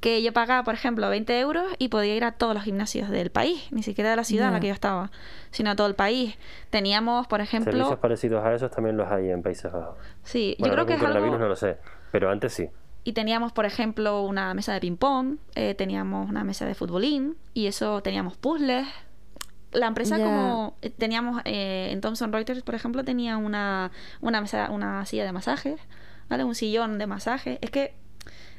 que 0.00 0.22
yo 0.22 0.32
pagaba, 0.32 0.62
por 0.62 0.72
ejemplo, 0.72 1.10
20 1.10 1.40
euros 1.40 1.66
y 1.78 1.88
podía 1.88 2.14
ir 2.14 2.24
a 2.24 2.32
todos 2.32 2.54
los 2.54 2.62
gimnasios 2.62 3.10
del 3.10 3.30
país, 3.30 3.66
ni 3.72 3.82
siquiera 3.82 4.08
de 4.08 4.16
la 4.16 4.24
ciudad 4.24 4.48
en 4.48 4.54
la 4.54 4.60
que 4.60 4.68
yo 4.68 4.74
estaba, 4.74 5.10
sino 5.50 5.70
a 5.70 5.76
todo 5.76 5.88
el 5.88 5.94
país. 5.94 6.38
Teníamos, 6.70 7.26
por 7.26 7.40
ejemplo, 7.40 7.72
Servicios 7.72 7.98
parecidos 7.98 8.44
a 8.44 8.54
esos 8.54 8.70
también 8.70 8.96
los 8.96 9.10
hay 9.10 9.30
en 9.30 9.42
Países 9.42 9.72
Bajos. 9.72 9.96
sí, 10.22 10.56
Bueno, 10.58 10.76
yo 10.76 10.84
creo 10.84 10.98
que 10.98 11.04
es 11.04 11.16
algo... 11.16 11.36
no 11.36 11.48
lo 11.48 11.56
sé, 11.56 11.78
pero 12.12 12.30
antes 12.30 12.52
sí. 12.54 12.70
Y 13.06 13.12
teníamos, 13.12 13.52
por 13.52 13.66
ejemplo, 13.66 14.22
una 14.22 14.52
mesa 14.52 14.72
de 14.72 14.80
ping-pong, 14.80 15.36
eh, 15.54 15.76
teníamos 15.76 16.28
una 16.28 16.42
mesa 16.42 16.66
de 16.66 16.74
futbolín, 16.74 17.36
y 17.54 17.68
eso 17.68 18.02
teníamos 18.02 18.36
puzzles. 18.36 18.84
La 19.70 19.86
empresa 19.86 20.16
como 20.16 20.74
eh, 20.82 20.90
teníamos 20.90 21.40
eh, 21.44 21.90
en 21.92 22.00
Thomson 22.00 22.32
Reuters, 22.32 22.62
por 22.62 22.74
ejemplo, 22.74 23.04
tenía 23.04 23.36
una, 23.36 23.92
una 24.20 24.40
mesa, 24.40 24.70
una 24.72 25.06
silla 25.06 25.24
de 25.24 25.30
masajes, 25.30 25.78
¿vale? 26.28 26.42
Un 26.42 26.56
sillón 26.56 26.98
de 26.98 27.06
masajes. 27.06 27.58
Es 27.60 27.70
que 27.70 27.94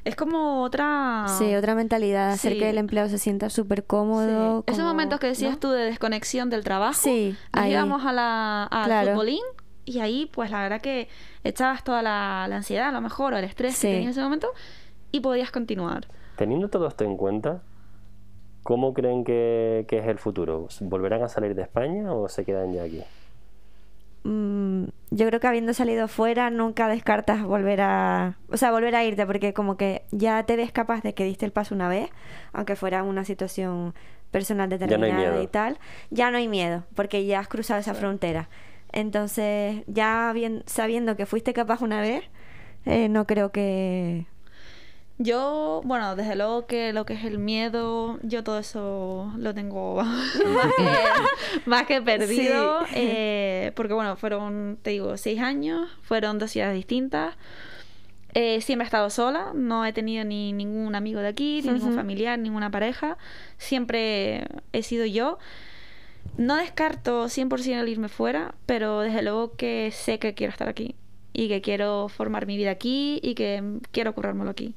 es 0.04 0.16
como 0.16 0.62
otra... 0.62 1.26
Sí, 1.38 1.54
otra 1.54 1.74
mentalidad, 1.74 2.30
hacer 2.30 2.54
Sí. 2.54 2.58
que 2.58 2.70
el 2.70 2.78
empleado 2.78 3.10
se 3.10 3.18
sienta 3.18 3.50
súper 3.50 3.80
Sí. 3.80 3.84
cómodo. 3.86 4.64
Esos 4.66 4.84
momentos 4.84 5.20
que 5.20 5.26
decías 5.26 5.52
¿no? 5.52 5.58
tú 5.58 5.70
de 5.72 5.84
desconexión 5.84 6.48
del 6.48 6.64
trabajo. 6.64 6.98
Sí, 6.98 7.36
ahí. 7.52 7.72
íbamos 7.72 8.06
a 8.06 8.12
la, 8.14 8.64
al 8.64 8.86
Claro. 8.86 9.10
futbolín 9.10 9.42
y 9.88 10.00
ahí, 10.00 10.30
pues 10.32 10.50
la 10.50 10.62
verdad 10.62 10.80
que 10.80 11.08
echabas 11.44 11.82
toda 11.84 12.02
la, 12.02 12.46
la 12.48 12.56
ansiedad, 12.56 12.88
a 12.88 12.92
lo 12.92 13.00
mejor, 13.00 13.32
o 13.34 13.38
el 13.38 13.44
estrés 13.44 13.74
Sí. 13.76 13.86
que 13.88 13.92
tenías 13.94 14.04
en 14.06 14.10
ese 14.10 14.22
momento 14.22 14.48
y 15.12 15.20
podías 15.20 15.50
continuar. 15.50 16.06
Teniendo 16.36 16.68
todo 16.68 16.86
esto 16.88 17.04
en 17.04 17.16
cuenta, 17.16 17.62
¿cómo 18.62 18.92
creen 18.94 19.24
que, 19.24 19.84
que 19.88 19.98
es 19.98 20.06
el 20.06 20.18
futuro? 20.18 20.68
¿Volverán 20.80 21.22
a 21.22 21.28
salir 21.28 21.54
de 21.54 21.62
España 21.62 22.12
o 22.12 22.28
se 22.28 22.44
quedan 22.44 22.72
ya 22.72 22.82
aquí? 22.84 23.02
Mm, 24.24 24.84
yo 25.10 25.26
creo 25.26 25.40
que 25.40 25.46
habiendo 25.46 25.72
salido 25.74 26.08
fuera 26.08 26.50
nunca 26.50 26.88
descartas 26.88 27.42
volver 27.44 27.80
a, 27.80 28.36
o 28.50 28.56
sea, 28.56 28.70
volver 28.72 28.94
a 28.96 29.04
irte 29.04 29.24
porque 29.26 29.54
como 29.54 29.76
que 29.76 30.02
ya 30.10 30.42
te 30.44 30.56
ves 30.56 30.72
capaz 30.72 31.02
de 31.02 31.14
que 31.14 31.24
diste 31.24 31.46
el 31.46 31.52
paso 31.52 31.74
una 31.74 31.88
vez, 31.88 32.10
aunque 32.52 32.76
fuera 32.76 33.02
una 33.04 33.24
situación 33.24 33.94
personal 34.30 34.68
determinada 34.68 35.42
y 35.42 35.46
tal, 35.46 35.78
ya 36.10 36.30
no 36.30 36.36
hay 36.36 36.48
miedo 36.48 36.84
porque 36.94 37.24
ya 37.24 37.40
has 37.40 37.48
cruzado 37.48 37.80
esa 37.80 37.94
frontera. 37.94 38.48
Entonces, 38.92 39.82
ya 39.86 40.32
bien, 40.34 40.62
sabiendo 40.66 41.16
que 41.16 41.26
fuiste 41.26 41.52
capaz 41.52 41.82
una 41.82 42.00
vez, 42.00 42.24
eh, 42.86 43.08
no 43.08 43.26
creo 43.26 43.52
que 43.52 44.26
Yo, 45.20 45.80
bueno, 45.84 46.14
desde 46.14 46.36
luego 46.36 46.66
que 46.66 46.92
lo 46.92 47.04
que 47.04 47.14
es 47.14 47.24
el 47.24 47.38
miedo, 47.38 48.20
yo 48.22 48.44
todo 48.44 48.58
eso 48.60 49.32
lo 49.36 49.52
tengo 49.52 49.96
más 50.44 50.72
que, 50.76 51.20
más 51.66 51.86
que 51.86 52.00
perdido. 52.02 52.86
Sí. 52.86 52.92
eh, 52.94 53.72
porque, 53.74 53.94
bueno, 53.94 54.16
fueron, 54.16 54.78
te 54.80 54.90
digo, 54.90 55.16
seis 55.16 55.40
años, 55.40 55.90
fueron 56.02 56.38
dos 56.38 56.52
ciudades 56.52 56.76
distintas. 56.76 57.36
Eh, 58.34 58.60
siempre 58.60 58.84
he 58.84 58.86
estado 58.86 59.10
sola, 59.10 59.52
no 59.54 59.84
he 59.86 59.92
tenido 59.92 60.24
ni 60.24 60.52
ningún 60.52 60.94
amigo 60.94 61.20
de 61.20 61.28
aquí, 61.28 61.62
ni 61.62 61.72
ningún 61.72 61.92
familiar, 61.92 62.38
ninguna 62.38 62.70
pareja. 62.70 63.16
Siempre 63.56 64.46
he 64.72 64.82
sido 64.82 65.06
yo. 65.06 65.38
No 66.36 66.56
descarto 66.56 67.28
100% 67.28 67.80
el 67.80 67.88
irme 67.88 68.08
fuera, 68.08 68.54
pero 68.66 69.00
desde 69.00 69.22
luego 69.22 69.56
que 69.56 69.90
sé 69.92 70.18
que 70.18 70.34
quiero 70.34 70.52
estar 70.52 70.68
aquí 70.68 70.94
y 71.32 71.48
que 71.48 71.60
quiero 71.60 72.08
formar 72.08 72.46
mi 72.46 72.56
vida 72.56 72.70
aquí 72.70 73.18
y 73.22 73.34
que 73.34 73.60
mm, 73.60 73.78
quiero 73.90 74.14
currármelo 74.14 74.50
aquí. 74.50 74.74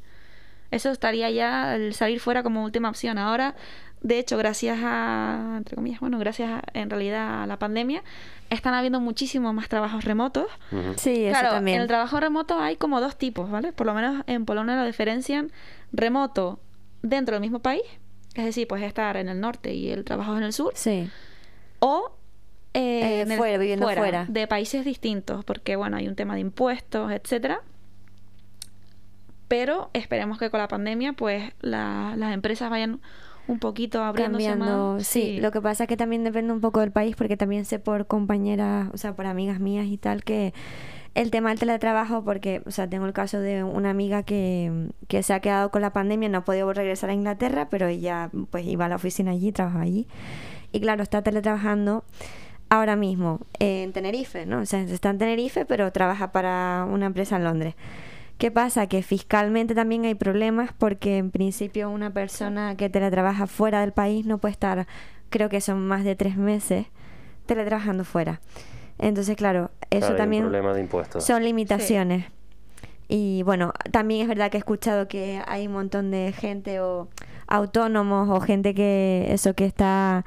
Eso 0.71 0.89
estaría 0.89 1.29
ya 1.29 1.75
el 1.75 1.93
salir 1.93 2.19
fuera 2.19 2.43
como 2.43 2.63
última 2.63 2.89
opción. 2.89 3.17
Ahora, 3.17 3.55
de 4.01 4.17
hecho, 4.17 4.37
gracias 4.37 4.79
a, 4.81 5.55
entre 5.57 5.75
comillas, 5.75 5.99
bueno, 5.99 6.17
gracias 6.17 6.49
a- 6.49 6.63
en 6.73 6.89
realidad 6.89 7.43
a 7.43 7.45
la 7.45 7.59
pandemia, 7.59 8.03
están 8.49 8.73
habiendo 8.73 8.99
muchísimos 8.99 9.53
más 9.53 9.69
trabajos 9.69 10.03
remotos. 10.05 10.47
Sí, 10.97 11.25
eso 11.25 11.39
claro, 11.39 11.55
también. 11.55 11.75
en 11.77 11.81
el 11.83 11.87
trabajo 11.87 12.19
remoto 12.19 12.59
hay 12.59 12.75
como 12.77 12.99
dos 13.01 13.17
tipos, 13.17 13.51
¿vale? 13.51 13.71
Por 13.73 13.85
lo 13.85 13.93
menos 13.93 14.23
en 14.27 14.45
Polonia 14.45 14.75
lo 14.77 14.85
diferencian 14.85 15.51
remoto 15.91 16.59
dentro 17.03 17.33
del 17.35 17.41
mismo 17.41 17.59
país, 17.59 17.83
es 18.35 18.45
decir, 18.45 18.67
pues 18.67 18.81
estar 18.81 19.17
en 19.17 19.29
el 19.29 19.39
norte 19.39 19.73
y 19.73 19.91
el 19.91 20.03
trabajo 20.05 20.35
en 20.37 20.43
el 20.43 20.53
sur, 20.53 20.71
Sí. 20.75 21.09
O 21.81 22.13
eh, 22.73 23.25
Eh, 23.27 23.35
fuera, 23.37 23.57
viviendo 23.57 23.85
fuera. 23.85 24.25
de 24.29 24.47
países 24.47 24.85
distintos, 24.85 25.43
porque 25.43 25.75
bueno, 25.75 25.97
hay 25.97 26.07
un 26.07 26.15
tema 26.15 26.35
de 26.35 26.39
impuestos, 26.39 27.11
etcétera. 27.11 27.59
Pero 29.47 29.89
esperemos 29.93 30.37
que 30.37 30.49
con 30.49 30.59
la 30.61 30.67
pandemia, 30.69 31.13
pues 31.13 31.51
la- 31.59 32.13
las 32.15 32.33
empresas 32.33 32.69
vayan 32.69 33.01
un 33.47 33.59
poquito 33.59 34.01
abriéndose 34.03 34.47
cambiando. 34.47 34.93
más. 34.93 35.07
Sí. 35.07 35.39
lo 35.41 35.51
que 35.51 35.59
pasa 35.61 35.83
es 35.83 35.87
que 35.89 35.97
también 35.97 36.23
depende 36.23 36.53
un 36.53 36.61
poco 36.61 36.79
del 36.79 36.91
país, 36.91 37.15
porque 37.17 37.35
también 37.35 37.65
sé 37.65 37.79
por 37.79 38.07
compañeras, 38.07 38.87
o 38.93 38.97
sea, 38.97 39.13
por 39.15 39.25
amigas 39.25 39.59
mías 39.59 39.87
y 39.87 39.97
tal, 39.97 40.23
que 40.23 40.53
el 41.15 41.31
tema 41.31 41.49
del 41.49 41.59
teletrabajo, 41.59 42.23
porque, 42.23 42.61
o 42.65 42.71
sea, 42.71 42.89
tengo 42.89 43.05
el 43.05 43.11
caso 43.11 43.41
de 43.41 43.65
una 43.65 43.89
amiga 43.89 44.23
que, 44.23 44.87
que 45.09 45.23
se 45.23 45.33
ha 45.33 45.41
quedado 45.41 45.69
con 45.71 45.81
la 45.81 45.91
pandemia, 45.91 46.29
no 46.29 46.37
ha 46.37 46.45
podido 46.45 46.71
regresar 46.71 47.09
a 47.09 47.13
Inglaterra, 47.13 47.67
pero 47.69 47.87
ella 47.87 48.29
pues 48.51 48.65
iba 48.65 48.85
a 48.85 48.87
la 48.89 48.95
oficina 48.95 49.31
allí, 49.31 49.51
trabaja 49.51 49.81
allí. 49.81 50.07
Y 50.71 50.79
claro, 50.81 51.03
está 51.03 51.21
teletrabajando. 51.21 52.03
ahora 52.69 52.95
mismo 52.95 53.41
en 53.59 53.91
Tenerife, 53.91 54.45
¿no? 54.45 54.61
O 54.61 54.65
sea, 54.65 54.79
está 54.81 55.09
en 55.09 55.17
Tenerife, 55.17 55.65
pero 55.65 55.91
trabaja 55.91 56.31
para 56.31 56.87
una 56.89 57.05
empresa 57.07 57.35
en 57.35 57.43
Londres. 57.43 57.75
¿Qué 58.37 58.49
pasa? 58.49 58.87
Que 58.87 59.03
fiscalmente 59.03 59.75
también 59.75 60.05
hay 60.05 60.15
problemas 60.15 60.71
porque 60.77 61.17
en 61.17 61.31
principio 61.31 61.89
una 61.89 62.11
persona 62.13 62.75
que 62.77 62.89
teletrabaja 62.89 63.45
fuera 63.45 63.81
del 63.81 63.91
país 63.91 64.25
no 64.25 64.37
puede 64.37 64.53
estar, 64.53 64.87
creo 65.29 65.49
que 65.49 65.59
son 65.61 65.85
más 65.85 66.03
de 66.05 66.15
tres 66.15 66.37
meses, 66.37 66.85
teletrabajando 67.45 68.03
fuera. 68.05 68.39
Entonces, 68.99 69.35
claro, 69.35 69.69
eso 69.89 69.99
Claro, 70.07 70.15
también 70.15 70.43
problema 70.43 70.73
de 70.73 70.79
impuestos. 70.79 71.25
son 71.25 71.43
limitaciones. 71.43 72.25
Y 73.09 73.43
bueno, 73.43 73.73
también 73.91 74.21
es 74.21 74.27
verdad 74.29 74.49
que 74.49 74.55
he 74.57 74.59
escuchado 74.59 75.07
que 75.09 75.41
hay 75.45 75.67
un 75.67 75.73
montón 75.73 76.09
de 76.09 76.31
gente 76.31 76.79
o 76.79 77.09
autónomos 77.47 78.29
o 78.29 78.39
gente 78.39 78.73
que 78.73 79.27
eso 79.29 79.53
que 79.53 79.65
está 79.65 80.23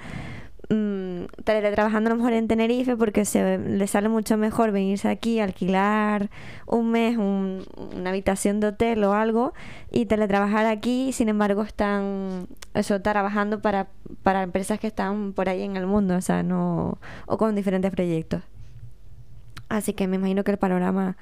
mm, 0.75 1.27
teletrabajando 1.45 2.11
a 2.11 2.13
lo 2.13 2.17
mejor 2.19 2.33
en 2.33 2.49
Tenerife 2.49 2.97
porque 2.97 3.25
se 3.25 3.59
le 3.59 3.87
sale 3.87 4.09
mucho 4.09 4.37
mejor 4.37 4.71
venirse 4.73 5.09
aquí, 5.09 5.41
alquilar 5.41 6.31
un 6.67 6.91
mes 6.91 7.17
un- 7.17 7.65
una 7.97 8.11
habitación 8.11 8.61
de 8.61 8.69
hotel 8.69 9.03
o 9.05 9.13
algo 9.15 9.53
y 9.91 10.07
teletrabajar 10.07 10.67
aquí, 10.67 11.13
sin 11.13 11.29
embargo 11.29 11.63
están 11.63 12.47
eso 12.75 13.01
trabajando 13.03 13.61
para, 13.61 13.89
para 14.23 14.43
empresas 14.43 14.79
que 14.81 14.89
están 14.89 15.33
por 15.33 15.49
ahí 15.49 15.63
en 15.63 15.77
el 15.77 15.87
mundo, 15.87 16.17
o 16.17 16.21
sea, 16.21 16.43
no 16.43 16.99
o 17.27 17.39
con 17.39 17.55
diferentes 17.55 17.91
proyectos. 17.91 18.43
Así 19.69 19.93
que 19.95 20.07
me 20.09 20.17
imagino 20.17 20.45
que 20.45 20.51
el 20.53 20.59
panorama 20.59 21.17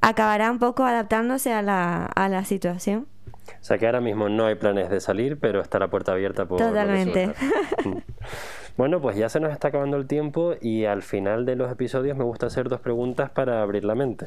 acabará 0.00 0.50
un 0.50 0.58
poco 0.58 0.84
adaptándose 0.84 1.52
a 1.52 1.60
la, 1.62 2.06
a 2.06 2.28
la 2.28 2.44
situación. 2.44 3.06
O 3.48 3.64
sea 3.64 3.78
que 3.78 3.86
ahora 3.86 4.00
mismo 4.00 4.28
no 4.28 4.46
hay 4.46 4.54
planes 4.56 4.90
de 4.90 5.00
salir, 5.00 5.38
pero 5.38 5.60
está 5.60 5.78
la 5.78 5.88
puerta 5.88 6.12
abierta 6.12 6.46
por 6.46 6.58
Totalmente. 6.58 7.32
Bueno, 8.78 9.00
pues 9.02 9.16
ya 9.16 9.28
se 9.28 9.40
nos 9.40 9.52
está 9.52 9.68
acabando 9.68 9.96
el 9.96 10.06
tiempo 10.06 10.54
y 10.60 10.84
al 10.86 11.02
final 11.02 11.44
de 11.44 11.56
los 11.56 11.70
episodios 11.70 12.16
me 12.16 12.22
gusta 12.24 12.46
hacer 12.46 12.68
dos 12.68 12.80
preguntas 12.80 13.28
para 13.28 13.60
abrir 13.60 13.84
la 13.84 13.94
mente. 13.96 14.26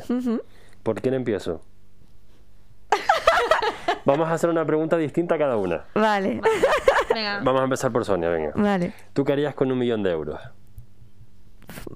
¿Por 0.83 1.01
quién 1.01 1.13
empiezo? 1.15 1.61
Vamos 4.05 4.27
a 4.27 4.33
hacer 4.33 4.49
una 4.49 4.65
pregunta 4.65 4.97
distinta 4.97 5.35
a 5.35 5.37
cada 5.37 5.55
una. 5.57 5.85
Vale, 5.95 6.41
Venga. 7.13 7.39
Vamos 7.43 7.61
a 7.61 7.63
empezar 7.63 7.91
por 7.91 8.03
Sonia, 8.05 8.29
venga. 8.29 8.51
vale. 8.55 8.93
¿Tú 9.13 9.23
qué 9.25 9.33
harías 9.33 9.53
con 9.55 9.71
un 9.71 9.77
millón 9.77 10.01
de 10.03 10.11
euros? 10.11 10.39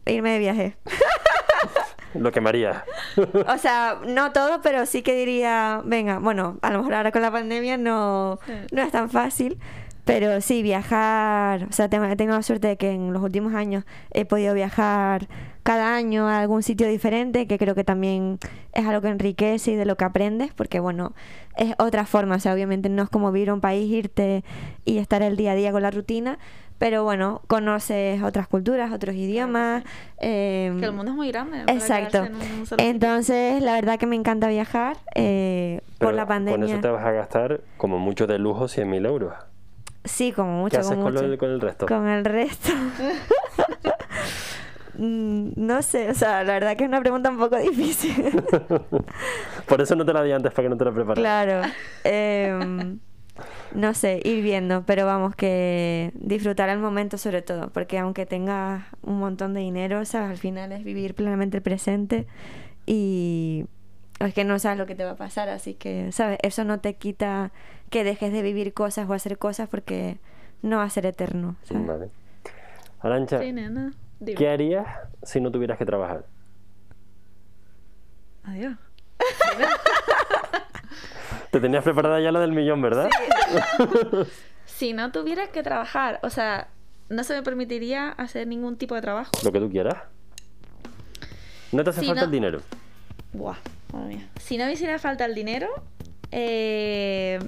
Irme 0.06 0.32
de 0.32 0.40
viaje. 0.40 0.78
Lo 2.14 2.32
quemarías. 2.32 2.84
O 3.48 3.58
sea, 3.58 4.00
no 4.08 4.32
todo, 4.34 4.62
pero 4.62 4.86
sí 4.86 5.02
que 5.02 5.16
diría, 5.16 5.82
venga, 5.86 6.20
bueno, 6.20 6.58
a 6.62 6.70
lo 6.72 6.80
mejor 6.80 6.94
ahora 6.96 7.12
con 7.14 7.22
la 7.22 7.32
pandemia 7.32 7.78
no, 7.78 8.40
Sí. 8.46 8.54
no 8.74 8.82
es 8.82 8.92
tan 8.92 9.10
fácil, 9.10 9.58
pero 10.06 10.40
sí, 10.40 10.62
viajar, 10.62 11.68
o 11.70 11.72
sea, 11.72 11.90
tengo, 11.90 12.06
tengo 12.16 12.34
la 12.34 12.44
suerte 12.44 12.68
de 12.68 12.78
que 12.78 12.92
en 12.92 13.12
los 13.12 13.24
últimos 13.24 13.54
años 13.54 13.84
he 14.12 14.24
podido 14.24 14.54
viajar 14.54 15.28
cada 15.64 15.96
año 15.96 16.28
a 16.28 16.40
algún 16.40 16.62
sitio 16.62 16.88
diferente, 16.88 17.48
que 17.48 17.58
creo 17.58 17.74
que 17.74 17.84
también 17.84 18.38
es 18.72 18.86
algo 18.86 19.02
que 19.02 19.08
enriquece 19.08 19.72
y 19.72 19.76
de 19.76 19.86
lo 19.86 19.98
que 19.98 20.06
aprendes, 20.06 20.54
porque 20.54 20.80
bueno, 20.80 21.14
es 21.58 21.74
otra 21.80 22.06
forma, 22.06 22.36
o 22.36 22.40
sea, 22.40 22.54
obviamente 22.54 22.88
no 22.88 23.02
es 23.02 23.10
como 23.10 23.32
vivir 23.32 23.50
a 23.50 23.56
un 23.56 23.62
país, 23.62 23.92
irte 23.92 24.44
y 24.86 25.00
estar 25.00 25.24
el 25.24 25.38
día 25.38 25.54
a 25.54 25.56
día 25.56 25.72
con 25.72 25.82
la 25.82 25.90
rutina, 25.90 26.38
pero 26.78 27.04
bueno, 27.04 27.42
conoces 27.48 28.22
otras 28.22 28.48
culturas, 28.48 28.92
otros 28.92 29.16
idiomas. 29.16 29.84
em, 30.20 30.80
Que 30.80 30.86
el 30.86 30.92
mundo 30.92 31.14
es 31.14 31.18
muy 31.18 31.30
grande. 31.30 31.62
Exacto. 31.68 32.24
quedarse 32.24 32.46
en 32.46 32.60
un 32.60 32.66
solo 32.68 32.80
sitio. 32.80 32.92
Entonces, 32.92 33.64
la 33.64 33.74
verdad 33.74 33.98
que 33.98 34.06
me 34.06 34.18
encanta 34.18 34.50
viajar 34.50 34.98
eh, 35.16 35.80
por 35.98 36.10
Pero 36.10 36.12
la 36.12 36.28
pandemia. 36.28 36.60
Con 36.60 36.70
eso 36.70 36.82
te 36.82 36.90
vas 36.90 37.06
a 37.06 37.12
gastar 37.12 37.62
como 37.78 37.98
mucho 37.98 38.28
de 38.28 38.38
lujo 38.38 38.66
100.000 38.66 39.08
euros. 39.08 39.34
Sí, 40.06 40.32
como 40.32 40.62
mucho, 40.62 40.72
¿Qué 40.78 40.82
haces 40.82 40.96
con, 40.98 41.14
lo- 41.14 41.22
mucho. 41.24 41.38
con 41.38 41.50
el 41.50 41.62
resto? 41.62 41.86
Con 41.88 42.08
el 42.08 42.24
resto. 42.26 42.70
Mm, 44.98 45.50
no 45.58 45.82
sé, 45.82 46.10
o 46.10 46.14
sea, 46.14 46.46
la 46.46 46.54
verdad 46.54 46.78
que 46.78 46.86
es 46.86 46.88
una 46.88 47.02
pregunta 47.02 47.30
un 47.30 47.38
poco 47.38 47.58
difícil. 47.58 48.14
Por 49.68 49.82
eso 49.82 49.94
no 49.96 50.06
te 50.06 50.14
la 50.14 50.24
di 50.24 50.32
antes, 50.32 50.54
para 50.54 50.64
que 50.66 50.70
no 50.70 50.78
te 50.78 50.86
la 50.86 50.92
preparas. 50.94 51.20
claro. 51.22 51.62
em, 52.06 53.00
no 53.74 53.94
sé, 53.94 54.22
ir 54.24 54.42
viendo, 54.42 54.84
pero 54.86 55.06
vamos, 55.06 55.36
que 55.36 56.12
disfrutar 56.16 56.70
el 56.70 56.80
momento 56.80 57.18
sobre 57.18 57.42
todo, 57.42 57.70
porque 57.72 57.98
aunque 58.00 58.26
tengas 58.26 58.86
un 59.02 59.20
montón 59.20 59.54
de 59.54 59.60
dinero, 59.60 60.06
sabes, 60.06 60.30
al 60.32 60.38
final 60.38 60.72
es 60.72 60.86
vivir 60.86 61.14
plenamente 61.14 61.58
el 61.58 61.64
presente 61.64 62.26
y 62.86 63.66
es 64.20 64.34
que 64.34 64.44
no 64.44 64.60
sabes 64.60 64.78
lo 64.78 64.86
que 64.86 64.96
te 64.96 65.04
va 65.06 65.12
a 65.12 65.16
pasar, 65.16 65.50
así 65.50 65.74
que, 65.74 66.12
¿sabes? 66.12 66.38
Eso 66.42 66.64
no 66.64 66.80
te 66.80 66.96
quita 66.96 67.52
que 67.90 68.04
dejes 68.04 68.32
de 68.32 68.42
vivir 68.42 68.74
cosas 68.74 69.10
o 69.10 69.14
hacer 69.14 69.38
cosas 69.38 69.70
porque 69.70 70.18
no 70.62 70.78
va 70.78 70.84
a 70.84 70.90
ser 70.90 71.06
eterno, 71.06 71.56
¿sabes? 71.64 71.88
Vale. 71.88 72.10
Arancha, 73.02 73.40
Sí, 73.40 73.52
nena. 73.52 73.94
Dime. 74.20 74.38
¿qué 74.38 74.50
harías 74.50 74.88
si 75.24 75.42
no 75.42 75.52
tuvieras 75.52 75.78
que 75.78 75.86
trabajar? 75.86 76.26
Adiós. 78.46 78.76
Te 81.52 81.60
tenías 81.60 81.84
preparada 81.84 82.20
ya 82.20 82.32
la 82.32 82.40
del 82.40 82.52
millón, 82.52 82.82
¿verdad? 82.82 83.10
Si 84.66 84.94
no 84.94 85.12
tuviera 85.12 85.48
que 85.48 85.64
trabajar, 85.64 86.20
o 86.24 86.30
sea, 86.30 86.68
no 87.10 87.24
se 87.24 87.34
me 87.34 87.44
permitiría 87.44 88.10
hacer 88.10 88.48
ningún 88.48 88.78
tipo 88.78 88.96
de 88.96 89.02
trabajo. 89.02 89.32
Lo 89.44 89.52
que 89.52 89.60
tú 89.60 89.70
quieras. 89.70 89.96
No 91.72 91.84
te 91.84 91.90
hace 91.92 92.02
Si 92.02 92.08
falta 92.08 92.22
no- 92.22 92.26
el 92.26 92.32
dinero. 92.32 92.62
Buah, 93.34 93.56
madre 93.96 94.16
mía. 94.16 94.28
Si 94.40 94.58
no 94.58 94.66
me 94.66 94.74
hiciera 94.74 95.00
falta 95.00 95.26
el 95.26 95.36
dinero, 95.36 95.68
eh, 96.32 97.40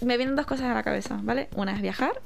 me 0.00 0.16
vienen 0.16 0.36
dos 0.36 0.46
cosas 0.46 0.66
a 0.66 0.74
la 0.74 0.82
cabeza, 0.82 1.18
¿vale? 1.22 1.48
Una 1.56 1.74
es 1.74 1.82
viajar. 1.82 2.20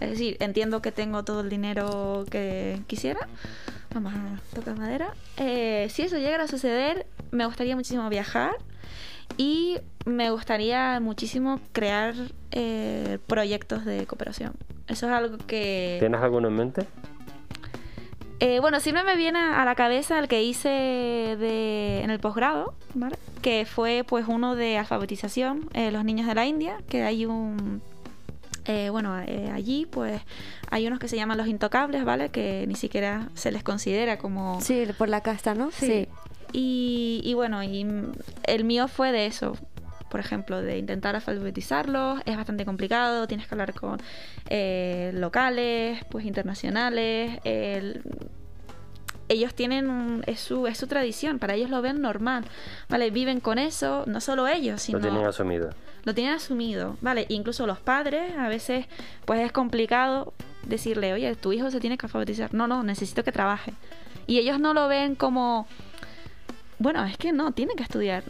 Es 0.00 0.10
decir, 0.10 0.36
entiendo 0.40 0.82
que 0.82 0.90
tengo 0.90 1.22
todo 1.22 1.40
el 1.40 1.48
dinero 1.48 2.24
que 2.30 2.80
quisiera. 2.86 3.28
Vamos 3.94 4.14
a 4.14 4.54
tocar 4.54 4.76
madera. 4.76 5.12
Eh, 5.36 5.86
si 5.90 6.02
eso 6.02 6.16
llegara 6.16 6.44
a 6.44 6.48
suceder, 6.48 7.06
me 7.30 7.46
gustaría 7.46 7.76
muchísimo 7.76 8.08
viajar. 8.08 8.52
Y 9.36 9.78
me 10.04 10.30
gustaría 10.30 10.98
muchísimo 11.00 11.60
crear 11.72 12.14
eh, 12.50 13.18
proyectos 13.26 13.84
de 13.84 14.06
cooperación. 14.06 14.54
Eso 14.88 15.06
es 15.06 15.12
algo 15.12 15.38
que... 15.46 15.96
¿Tienes 16.00 16.20
alguno 16.20 16.48
en 16.48 16.54
mente? 16.54 16.86
Eh, 18.44 18.58
bueno, 18.58 18.80
siempre 18.80 19.04
me 19.04 19.14
viene 19.14 19.38
a 19.38 19.64
la 19.64 19.76
cabeza 19.76 20.18
el 20.18 20.26
que 20.26 20.42
hice 20.42 20.68
de, 20.68 22.00
en 22.02 22.10
el 22.10 22.18
posgrado, 22.18 22.74
¿vale? 22.92 23.14
Que 23.40 23.64
fue 23.66 24.04
pues 24.04 24.24
uno 24.26 24.56
de 24.56 24.78
alfabetización, 24.78 25.68
eh, 25.74 25.92
los 25.92 26.04
niños 26.04 26.26
de 26.26 26.34
la 26.34 26.44
India, 26.44 26.78
que 26.88 27.04
hay 27.04 27.24
un... 27.24 27.80
eh, 28.64 28.88
bueno, 28.90 29.16
eh, 29.20 29.48
allí 29.54 29.86
pues 29.86 30.20
hay 30.72 30.88
unos 30.88 30.98
que 30.98 31.06
se 31.06 31.14
llaman 31.14 31.38
los 31.38 31.46
intocables, 31.46 32.04
¿vale? 32.04 32.30
Que 32.30 32.64
ni 32.66 32.74
siquiera 32.74 33.28
se 33.34 33.52
les 33.52 33.62
considera 33.62 34.18
como... 34.18 34.60
Sí, 34.60 34.88
por 34.98 35.08
la 35.08 35.20
casta, 35.20 35.54
¿no? 35.54 35.70
Sí. 35.70 36.08
Y, 36.52 37.20
y 37.22 37.34
bueno, 37.34 37.62
y 37.62 37.86
el 38.42 38.64
mío 38.64 38.88
fue 38.88 39.12
de 39.12 39.26
eso. 39.26 39.56
Por 40.12 40.20
ejemplo, 40.20 40.60
de 40.60 40.76
intentar 40.76 41.16
alfabetizarlos. 41.16 42.20
Es 42.26 42.36
bastante 42.36 42.66
complicado. 42.66 43.26
Tienes 43.26 43.46
que 43.48 43.54
hablar 43.54 43.72
con 43.72 43.98
eh, 44.50 45.10
locales, 45.14 46.04
pues 46.10 46.26
internacionales. 46.26 47.40
el- 47.44 48.02
ellos 49.30 49.54
tienen 49.54 49.88
un- 49.88 50.22
es 50.26 50.40
su, 50.40 50.66
es 50.66 50.76
su 50.76 50.86
tradición. 50.86 51.38
Para 51.38 51.54
ellos 51.54 51.70
lo 51.70 51.80
ven 51.80 52.02
normal. 52.02 52.44
¿Vale? 52.90 53.10
Viven 53.10 53.40
con 53.40 53.58
eso. 53.58 54.04
No 54.06 54.20
solo 54.20 54.46
ellos, 54.48 54.82
sino 54.82 54.98
Lo 54.98 55.02
tienen 55.08 55.24
asumido. 55.26 55.70
lo 56.04 56.12
tienen 56.14 56.34
asumido, 56.34 56.96
¿vale? 57.00 57.24
Incluso 57.30 57.66
los 57.66 57.78
padres, 57.78 58.36
a 58.36 58.48
veces, 58.48 58.84
pues 59.24 59.40
es 59.40 59.50
complicado 59.50 60.34
decirle, 60.66 61.14
oye, 61.14 61.34
tu 61.36 61.54
hijo 61.54 61.70
se 61.70 61.80
tiene 61.80 61.96
que 61.96 62.04
alfabetizar. 62.04 62.52
No, 62.52 62.66
no, 62.66 62.82
necesito 62.82 63.24
que 63.24 63.32
trabaje. 63.32 63.72
Y 64.26 64.38
ellos 64.38 64.60
no 64.60 64.74
lo 64.74 64.88
ven 64.88 65.14
como, 65.14 65.66
bueno, 66.78 67.02
es 67.06 67.16
que 67.16 67.32
no, 67.32 67.52
tiene 67.52 67.74
que 67.76 67.84
estudiar. 67.84 68.24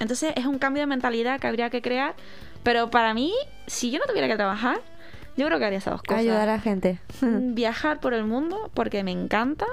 Entonces 0.00 0.32
es 0.36 0.46
un 0.46 0.58
cambio 0.58 0.82
de 0.82 0.86
mentalidad 0.86 1.40
que 1.40 1.46
habría 1.46 1.70
que 1.70 1.82
crear. 1.82 2.14
Pero 2.62 2.90
para 2.90 3.14
mí, 3.14 3.32
si 3.66 3.90
yo 3.90 3.98
no 3.98 4.04
tuviera 4.06 4.28
que 4.28 4.36
trabajar, 4.36 4.80
yo 5.36 5.46
creo 5.46 5.58
que 5.58 5.64
haría 5.64 5.78
esas 5.78 5.92
dos 5.94 6.02
cosas. 6.02 6.20
Ayudar 6.20 6.48
a 6.48 6.52
la 6.52 6.60
gente. 6.60 6.98
Mm, 7.20 7.54
Viajar 7.54 8.00
por 8.00 8.14
el 8.14 8.24
mundo 8.24 8.70
porque 8.74 9.02
me 9.04 9.12
encanta 9.12 9.66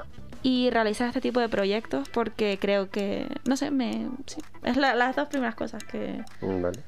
y 0.44 0.70
realizar 0.70 1.08
este 1.08 1.22
tipo 1.22 1.40
de 1.40 1.50
proyectos 1.50 2.08
porque 2.10 2.58
creo 2.62 2.90
que, 2.92 3.28
no 3.48 3.58
sé, 3.58 3.72
me, 3.72 4.08
sí, 4.28 4.42
es 4.64 4.78
la- 4.78 4.94
las 4.96 5.16
dos 5.16 5.28
primeras 5.28 5.56
cosas 5.56 5.84
que... 5.84 6.24
Mm, 6.42 6.62
Vale. 6.62 6.80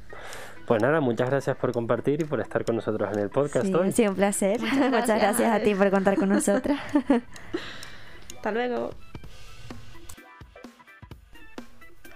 Pues 0.67 0.81
nada, 0.81 0.99
muchas 0.99 1.29
gracias 1.29 1.55
por 1.57 1.71
compartir 1.71 2.21
y 2.21 2.25
por 2.25 2.41
estar 2.41 2.65
con 2.65 2.75
nosotros 2.75 3.09
en 3.13 3.19
el 3.19 3.29
podcast 3.29 3.65
Sí, 3.65 3.73
hoy. 3.73 3.91
sido 3.93 4.09
un 4.11 4.17
placer. 4.17 4.59
Muchas 4.59 4.91
gracias. 4.91 5.19
gracias 5.21 5.51
a 5.53 5.59
ti 5.61 5.73
por 5.73 5.89
contar 5.89 6.17
con 6.17 6.27
nosotras. 6.29 6.77
Hasta 8.35 8.51
luego. 8.51 8.91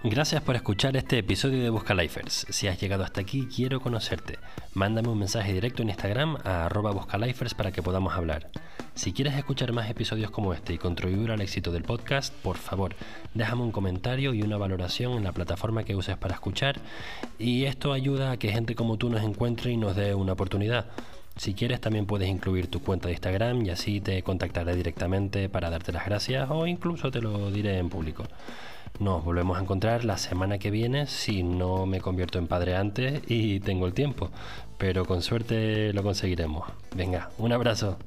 Gracias 0.03 0.41
por 0.41 0.55
escuchar 0.55 0.97
este 0.97 1.19
episodio 1.19 1.61
de 1.61 1.69
Busca 1.69 1.93
Lifers. 1.93 2.47
Si 2.49 2.67
has 2.67 2.81
llegado 2.81 3.03
hasta 3.03 3.21
aquí, 3.21 3.45
quiero 3.45 3.81
conocerte. 3.81 4.39
Mándame 4.73 5.09
un 5.09 5.19
mensaje 5.19 5.53
directo 5.53 5.83
en 5.83 5.89
Instagram 5.89 6.37
a 6.43 6.65
arroba 6.65 6.89
buscalifers 6.89 7.53
para 7.53 7.71
que 7.71 7.83
podamos 7.83 8.15
hablar. 8.15 8.49
Si 8.95 9.13
quieres 9.13 9.35
escuchar 9.35 9.73
más 9.73 9.87
episodios 9.91 10.31
como 10.31 10.55
este 10.55 10.73
y 10.73 10.79
contribuir 10.79 11.29
al 11.29 11.41
éxito 11.41 11.71
del 11.71 11.83
podcast, 11.83 12.33
por 12.33 12.57
favor, 12.57 12.95
déjame 13.35 13.61
un 13.61 13.71
comentario 13.71 14.33
y 14.33 14.41
una 14.41 14.57
valoración 14.57 15.13
en 15.13 15.23
la 15.23 15.33
plataforma 15.33 15.83
que 15.83 15.95
uses 15.95 16.17
para 16.17 16.33
escuchar 16.33 16.79
y 17.37 17.65
esto 17.65 17.93
ayuda 17.93 18.31
a 18.31 18.37
que 18.37 18.51
gente 18.51 18.73
como 18.73 18.97
tú 18.97 19.07
nos 19.11 19.21
encuentre 19.21 19.71
y 19.71 19.77
nos 19.77 19.95
dé 19.95 20.15
una 20.15 20.33
oportunidad. 20.33 20.87
Si 21.37 21.53
quieres 21.53 21.79
también 21.79 22.07
puedes 22.07 22.27
incluir 22.27 22.71
tu 22.71 22.81
cuenta 22.81 23.07
de 23.07 23.13
Instagram 23.13 23.65
y 23.67 23.69
así 23.69 24.01
te 24.01 24.23
contactaré 24.23 24.75
directamente 24.75 25.47
para 25.47 25.69
darte 25.69 25.91
las 25.91 26.07
gracias 26.07 26.49
o 26.49 26.65
incluso 26.65 27.11
te 27.11 27.21
lo 27.21 27.51
diré 27.51 27.77
en 27.77 27.89
público. 27.89 28.23
Nos 28.99 29.23
volvemos 29.23 29.57
a 29.57 29.61
encontrar 29.61 30.05
la 30.05 30.17
semana 30.17 30.59
que 30.59 30.71
viene 30.71 31.07
si 31.07 31.43
no 31.43 31.85
me 31.85 32.01
convierto 32.01 32.37
en 32.37 32.47
padre 32.47 32.75
antes 32.75 33.21
y 33.27 33.59
tengo 33.59 33.87
el 33.87 33.93
tiempo, 33.93 34.29
pero 34.77 35.05
con 35.05 35.21
suerte 35.21 35.91
lo 35.93 36.03
conseguiremos. 36.03 36.67
Venga, 36.95 37.29
un 37.37 37.51
abrazo. 37.51 37.97